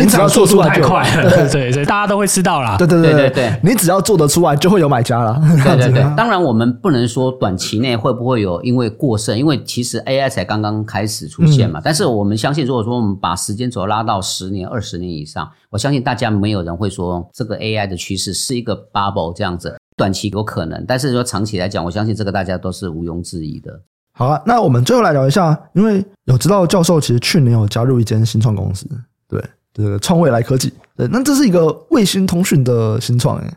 [0.02, 2.76] 你只要做出来太快了，对对对，大家都会吃到啦。
[2.76, 5.40] 对对对对对，你只要做得出来，就会有买家了。
[5.64, 11.80] 对对 对，当然我们不能说短期内会不会有因为过剩，因为其实 AI 才刚刚开始出现嘛。
[11.82, 19.76] 但是我们相信，如果说我们把时间轴拉到十年、二十年以上，我相信大家没有人会说这个 AI 的趋势是一个 bubble 这样子。
[19.98, 23.82] 短期有可能，但是说长期来讲，我相信这个大家都是毋庸置疑的。
[24.12, 28.86] 好啊，那我们最后来聊一下，因为有知道教授其实去年有加入一间新创公司，
[29.28, 29.42] 对，
[29.74, 33.52] 这个创未来科技，对，那这是一个卫星通讯的新创，诶，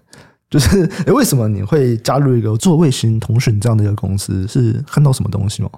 [0.50, 4.48] 就是诶为什么你会加入一个做卫星通讯这样的一个公司？
[4.48, 5.70] 是看到什么东西吗？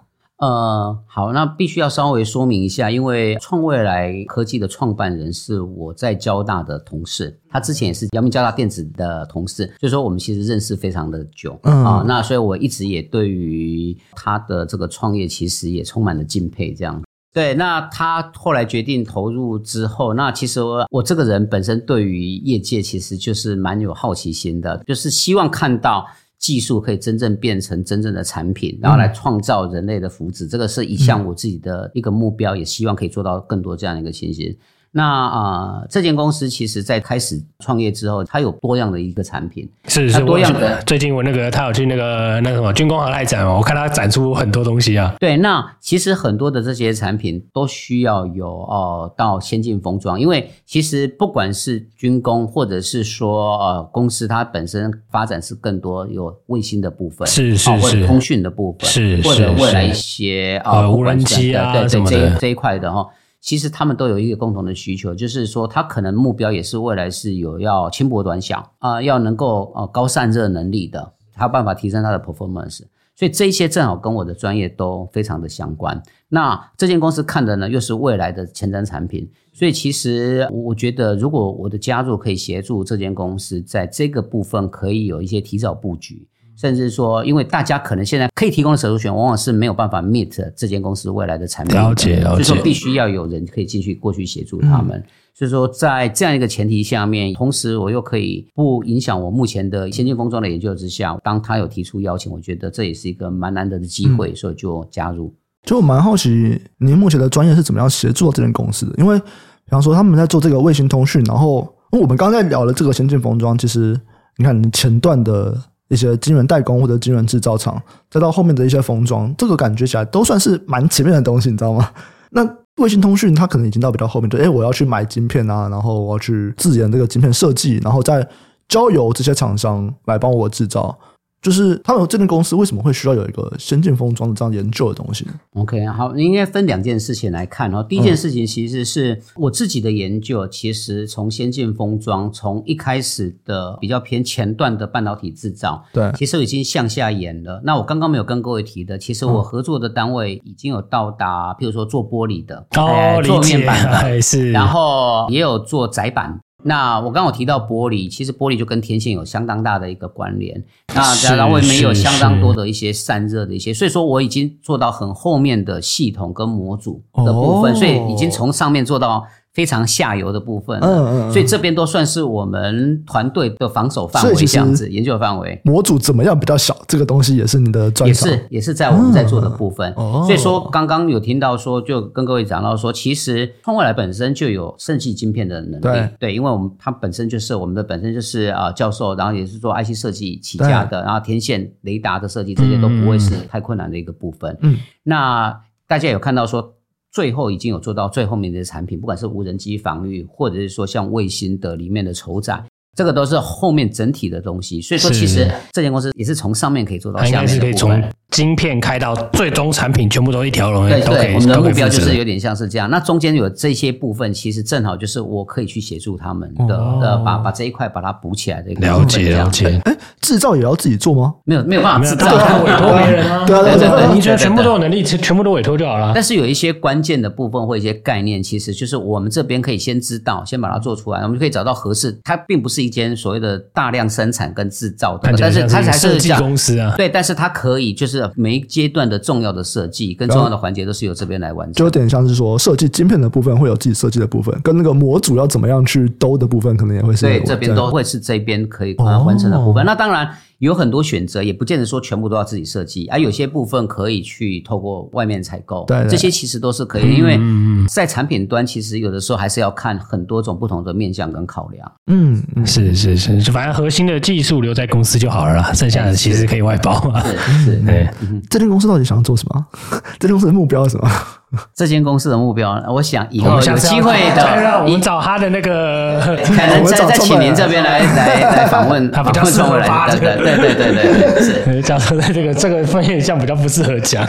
[0.43, 17.01] 呃，好，那必须要稍微说明一下，因为创未来科技的创办人是我在交大的同事，他之前也是阳明交大电子的同事，所以说我们其实认识非常的久，嗯啊，那所以我一直也对于他的这个创业其实也充满了敬佩，这样。
[17.33, 26.05] 对，那他后来决定投入之后，那其实我我这个人本身对于业界其实就是蛮有好奇心的，就是希望看到。
[26.43, 34.53] 技术可以真正变成真正的产品，然后来创造人类的福祉，嗯、这个是一项我自己的一个目标，嗯、也希望可以做到更多这样的一个情形。
[34.95, 40.79] 那啊、呃，这间公司其实在开始创业之后，它有多样的一个产品，是是多样的。
[40.83, 45.15] 最近我那个他有去那个那个什么军工航太展哦，我看他展出很多东西啊。
[45.19, 63.07] 对，那其实很多的这些产品都需要有哦、呃、到先进封装，因为其实不管是军工或者是说呃公司，它本身发展是更多有卫星的部分，是是是，或者通讯的部分，是是或者未来一些呃，呃无人机啊对对这一块的哈。
[63.43, 72.83] 其实他们都有一个共同的需求，就是说，他可能目标也是未来是有要轻薄短小啊、要能够呃高散热能力的，他有办法提升它的 performance。
[73.15, 76.01] 所以这些正好跟我的专业都非常的相关。
[76.29, 86.25] 那这间公司看的呢，又是未来的前瞻产品，所以其实我觉得，如果我的加入可以协助这间公司在这个部分可以有一些提早布局。
[86.63, 92.43] 甚至说，因为大家可能现在可以提供的 solution 往往是没有办法 meet 这间公司未来的产品，了解，了解。
[92.43, 94.97] 所以说必须要有人可以进去过去协助他们。
[94.97, 95.03] 嗯、
[95.33, 105.35] 所以说，在这样一个前提下面，同时我又可以不影响我目前的先进封装的研究之下，当他有提出邀请，我觉得这也是一个蛮难得的机会，嗯、所以就加入。
[105.65, 108.93] 就我蛮好奇，您目前的专业是怎么样协助这间公司的？
[108.97, 113.99] 因为比方说他们在做这个卫星通讯，然后我们刚才聊了这个先进封装，其实
[114.37, 115.61] 你看前段的。
[115.89, 121.89] 一些晶圆代工或者晶圆制造厂，再到后面的一些封装，这个感觉起来都算是蛮前面的东西，你知道吗？
[122.31, 122.43] 那
[122.77, 128.27] 卫星通讯它可能已经到比较后面，就诶，我要去买晶片啊，然后我要去自研这个晶片设计，然后再
[128.67, 130.97] 交由这些厂商来帮我制造。
[131.43, 137.85] 就是他们这间公司为什么会需要有一个先进封装的这样研究的东西？OK，好，应该分两件事情来看哦。
[137.87, 147.61] 第一件事情其实是我自己的研究，其实从先进封装，从一开始的比较偏前段的半导体制造，对，其实已经向下延了。
[147.65, 156.39] 那我刚刚没有跟各位提的，其实我合作的单位已经有到达，譬如说做玻璃的，哦，做面板的，是，然后也有做窄板。
[156.63, 160.63] 那我刚刚有提到玻璃，其实玻璃就跟天线有相当大的一个关联。
[160.95, 169.25] 那然后我们也有相当多的一些散热的一些，所以说我已经做到很后面的系统跟模组的部分，所以已经从上面做到。
[169.53, 175.61] 非常下游的部分，嗯嗯，嗯，所以这边都算是我们团队的防守范围，这样子研究范围。
[175.63, 176.75] 模组怎么样比较小？
[176.87, 179.93] 这个东西也是你的也是也是在我们在做的部分。
[179.95, 194.57] 嗯、所以说，刚刚有听到说，就跟各位讲到说，其实创未来本身就有设计晶片的能力，对，对，因为我们它本身就是我们的本身就是啊教授，然后也是做 IC 设计起家的，然后天线、雷达的设计这些都不会是太困难的一个部分。
[194.61, 196.73] 嗯，那大家有看到说。
[197.13, 202.61] 最后已经有做到最后面的产品，不管是无人机防御，或者是说像卫星的里面的筹载。
[202.95, 210.89] 这个都是后面整体的东西，所以说其实这间公司也是从上面可以做到下面的部分，应该是可以从晶片开到最终产品，全部都一条龙。
[210.89, 212.89] 对对，我们的目标就是有点像是这样。
[212.89, 218.81] 那中间有这些部分，其实正好就是我可以去协助他们的，哦、的把把这一块把它补起来的一个。
[218.85, 219.79] 了解了解。
[219.85, 221.33] 哎，制造也要自己做吗？
[221.45, 222.25] 没有没有办法制造，
[222.65, 223.45] 委托别人啊。
[223.45, 226.11] 对对对，你觉得全部都有能力，全部都委托就好了。
[226.13, 232.19] 但是有一些关键的部分或一些概念，其实就是我们这边可以先知道，先把它做出来，我们就可以找到合适。
[232.23, 233.53] 它并不是一间所谓的。
[233.73, 236.93] 大量生产跟制造的，但是它才是设计公司啊。
[236.95, 241.73] 对，但是它可以就是每一阶段的重要的设计跟重要的环节都是由这边来完成。
[241.73, 247.25] 就有点像是说，设计晶片的部分会有自己设计的部分，跟那个模组要怎么样去兜的部分，可能也会是。
[247.25, 249.83] 对，这边都会是这边可以完成的部分。
[249.83, 250.29] 哦、那当然。
[250.63, 255.83] 有很多选择，也不见得说全部都要自己设计，而、啊、有些部分可以去透过外面采购。
[255.85, 261.91] 对，对，这些其实都是可以，嗯、因为在产品端，其实有的时候还是要看很多种不同的面向跟考量。
[262.07, 267.21] 嗯，是是是，反正核心的技术留在公司就好了啦，剩下的其实可以外包嘛。
[267.21, 268.09] 是是，是， 对。
[268.49, 269.65] 这间公司到底想要做什么？
[270.17, 271.11] 这间公司的目标是什么？
[271.75, 284.25] 这间公司的目标，我想以后有机会的，我们找他的那个， 可能再再请您这边来 来来访问，他比较适合发对对对对对对，是教授在这个这个分项比较不适合讲。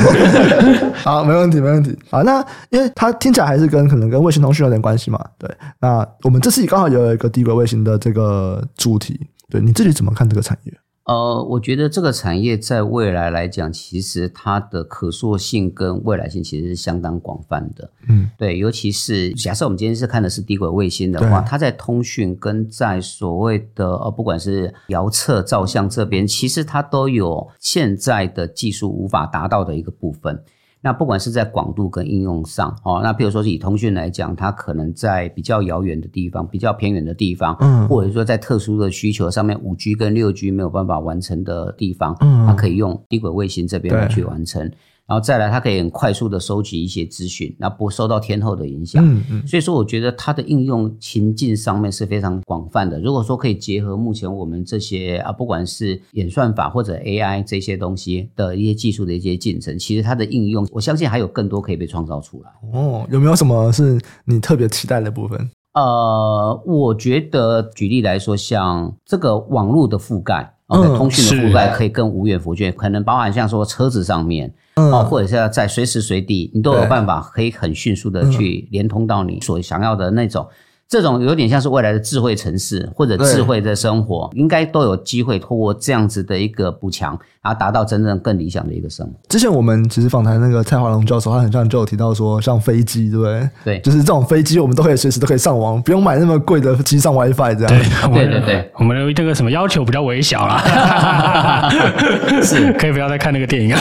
[1.02, 1.96] 好，没问题没问题。
[2.10, 5.50] 好，那因为它听起来还是跟可能跟卫星通讯有点关系嘛，对。
[5.80, 9.18] 那我们这次刚好也有一个低轨卫星的这个主题，
[9.50, 10.72] 对，你自己怎么看这个产业？
[11.04, 17.90] 呃，我觉得这个产业在未来来讲，其实它的可塑性跟未来性其实是相当广泛的。
[18.08, 30.42] 嗯，对，尤其是假设我们今天是看的是低轨卫星的话，它在通讯跟在所谓的呃，不管是遥测、照相这边，其实它都有现在的技术无法达到的一个部分。
[30.84, 44.70] 那不管是在广度跟应用上，哦，那比如说是以通讯来讲，它可能在比较遥远的地方、比较偏远的地方，嗯，或者说在特殊的需求上面，五 G 跟六 G 没有办法完成的地方，嗯，它可以用低轨卫星这边来去完成。
[45.06, 49.04] 然后再来，它可以很快速的收集一些资讯，那不受到天候的影响。
[49.06, 49.46] 嗯嗯。
[49.46, 52.98] 所以说，我觉得它的应用情境上面是非常广泛的。
[52.98, 62.50] 如果说可以结合目前我们这些啊，不管是演算法或者 AI 这些东西的一些技术的一些进程，其实它的应用，我相信还有更多可以被创造出来。
[62.72, 65.50] 哦，有没有什么是你特别期待的部分？
[65.74, 74.54] 呃，我觉得举例来说，像这个网络的覆盖，哦，在通讯的覆盖可以更无远弗届，可能包含像说车子上面。
[74.76, 80.46] 哦，或者是要在随时随地，你都有办法可以很迅速的去连通到你所想要的那种。
[80.86, 89.12] 这种有点像是未来的智慧城市或者智慧的生活，应该都有机会透过这样子的一个补强，然后达到真正更理想的一个生活。
[89.28, 93.48] 之前我们其实访谈那个蔡华龙教授，他很像就有提到说，像飞机，对不对？
[93.64, 98.12] 对，就是这种飞机，我们都可以随时都可以上网，不用买那么贵的机上 WiFi 这样。
[98.12, 101.68] 对 对对，我们的这个什么要求比较微小啦，
[102.44, 103.80] 是可以不要再看那个电影啊。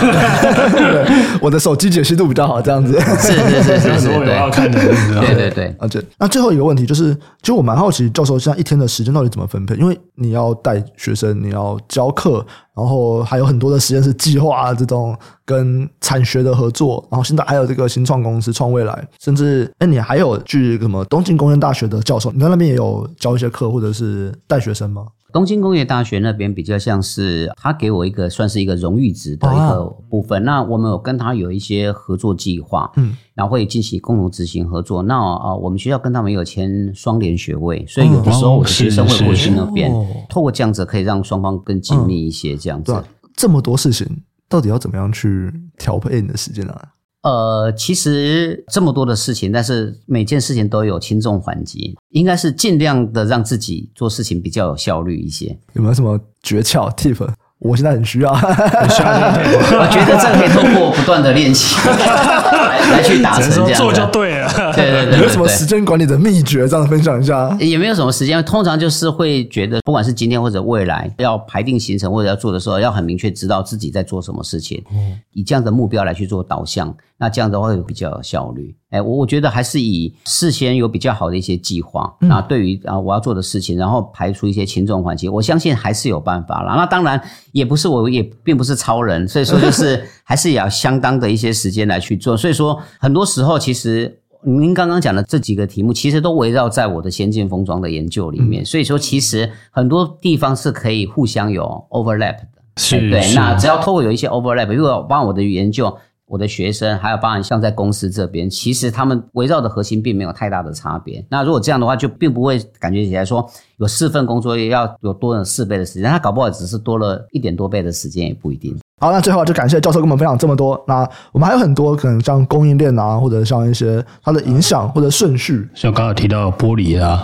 [1.40, 3.00] 我的手机解析度比较好，这样子。
[3.20, 4.80] 是是是是是，我要看的。
[4.80, 6.04] 对对对，啊对。
[6.18, 7.04] 那最后一个问题就是。
[7.04, 9.76] 就是，其实我蛮好奇，教授现在一天的时间到底怎么分配？
[9.76, 25.06] 因为你要带学生，你要教课，然后还有很多的实验室计划啊，这种跟产学的合作，然后现在还有这个新创公司创未来，甚至哎，你还有去什么东京工业大学的教授，你在那边也有教一些课，或者是带学生吗？
[25.32, 35.02] 东京工业大学那边比较像是他给我一个算是一个荣誉值的一个部分，啊、那我们有跟他有一些合作计划，嗯，然后会进行共同执行合作。
[35.02, 43.04] 那啊，我们学校跟他们有签双联学位，所以有的时候我的学生会过去那边，哦、透过这样子可以让双方更紧密一些，这样子、嗯。
[43.36, 44.08] 这么多事情，
[44.48, 46.88] 到底要怎么样去调配你的时间呢、啊？
[47.24, 55.58] 呃，其实这么多的事情，但是每件事情都有轻重缓急，应该是尽量的让自己做事情比较有效率一些。
[55.72, 57.26] 有没有什么诀窍 tip？
[57.60, 59.08] 我现在很需要，很需要。
[59.80, 63.80] 我觉得这可以通过不断的练习来来去达成这样。
[63.80, 64.33] 做就对了。
[64.76, 65.22] 对对 对。
[65.22, 66.68] 有什么时间管理的秘诀？
[66.68, 67.56] 这样分享一下。
[67.60, 74.84] 也没有什么时间，通常就是会觉得，不管是今天或者未来，要排定行程或者要做的时候，要很明确知道自己在做什么事情，
[75.32, 76.96] 以这样的目标来去做导向。
[77.16, 78.76] 那这样的话会比较有效率。
[78.90, 82.14] 哎，我我觉得还是以事先有比较好的一些计划。
[82.20, 86.76] 那对于啊我要做的事情，然后排除一些轻重缓急，我相信还是有办法啦。
[86.76, 87.22] 那当然
[87.54, 92.36] 也不是我也并不是超人，所以说就是还是也要相当的一些时间来去做。
[92.36, 98.66] 所以说很多时候其实您刚刚讲的这几个题目，其实都围绕在我的先进封装的研究里面。
[98.66, 102.48] 所以说其实很多地方是可以互相有 overlap 的。
[102.78, 103.34] 是，对。
[103.34, 105.98] 那只要透过有一些 overlap，如果帮我的研究。
[106.26, 111.24] 我的学生还有包含像在公司这边，其实他们围绕的核心并没有太大的差别。
[111.30, 118.76] 那如果这样的话，就并不会感觉起来说有四份工作要有多了四倍的时间，他搞不好只是多了一点多倍的时间也不一定。
[119.00, 120.82] 好，那最后就感谢教授跟我们分享这么多。
[120.88, 127.22] 那我们还有很多可能像供应链啊，或者像一些它的影响或者顺序，像刚刚提到玻璃啊，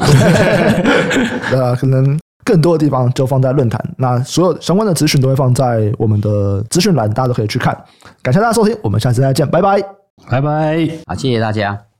[1.52, 2.20] 呃，可能。
[2.46, 7.78] 更多的地方就放在论坛，那所有相关的资讯都会放在我们的资讯栏，大家都可以去看。
[8.24, 9.80] 感谢大家收听，我们下次再见，拜拜，
[10.28, 11.80] 拜拜，好，谢谢大家。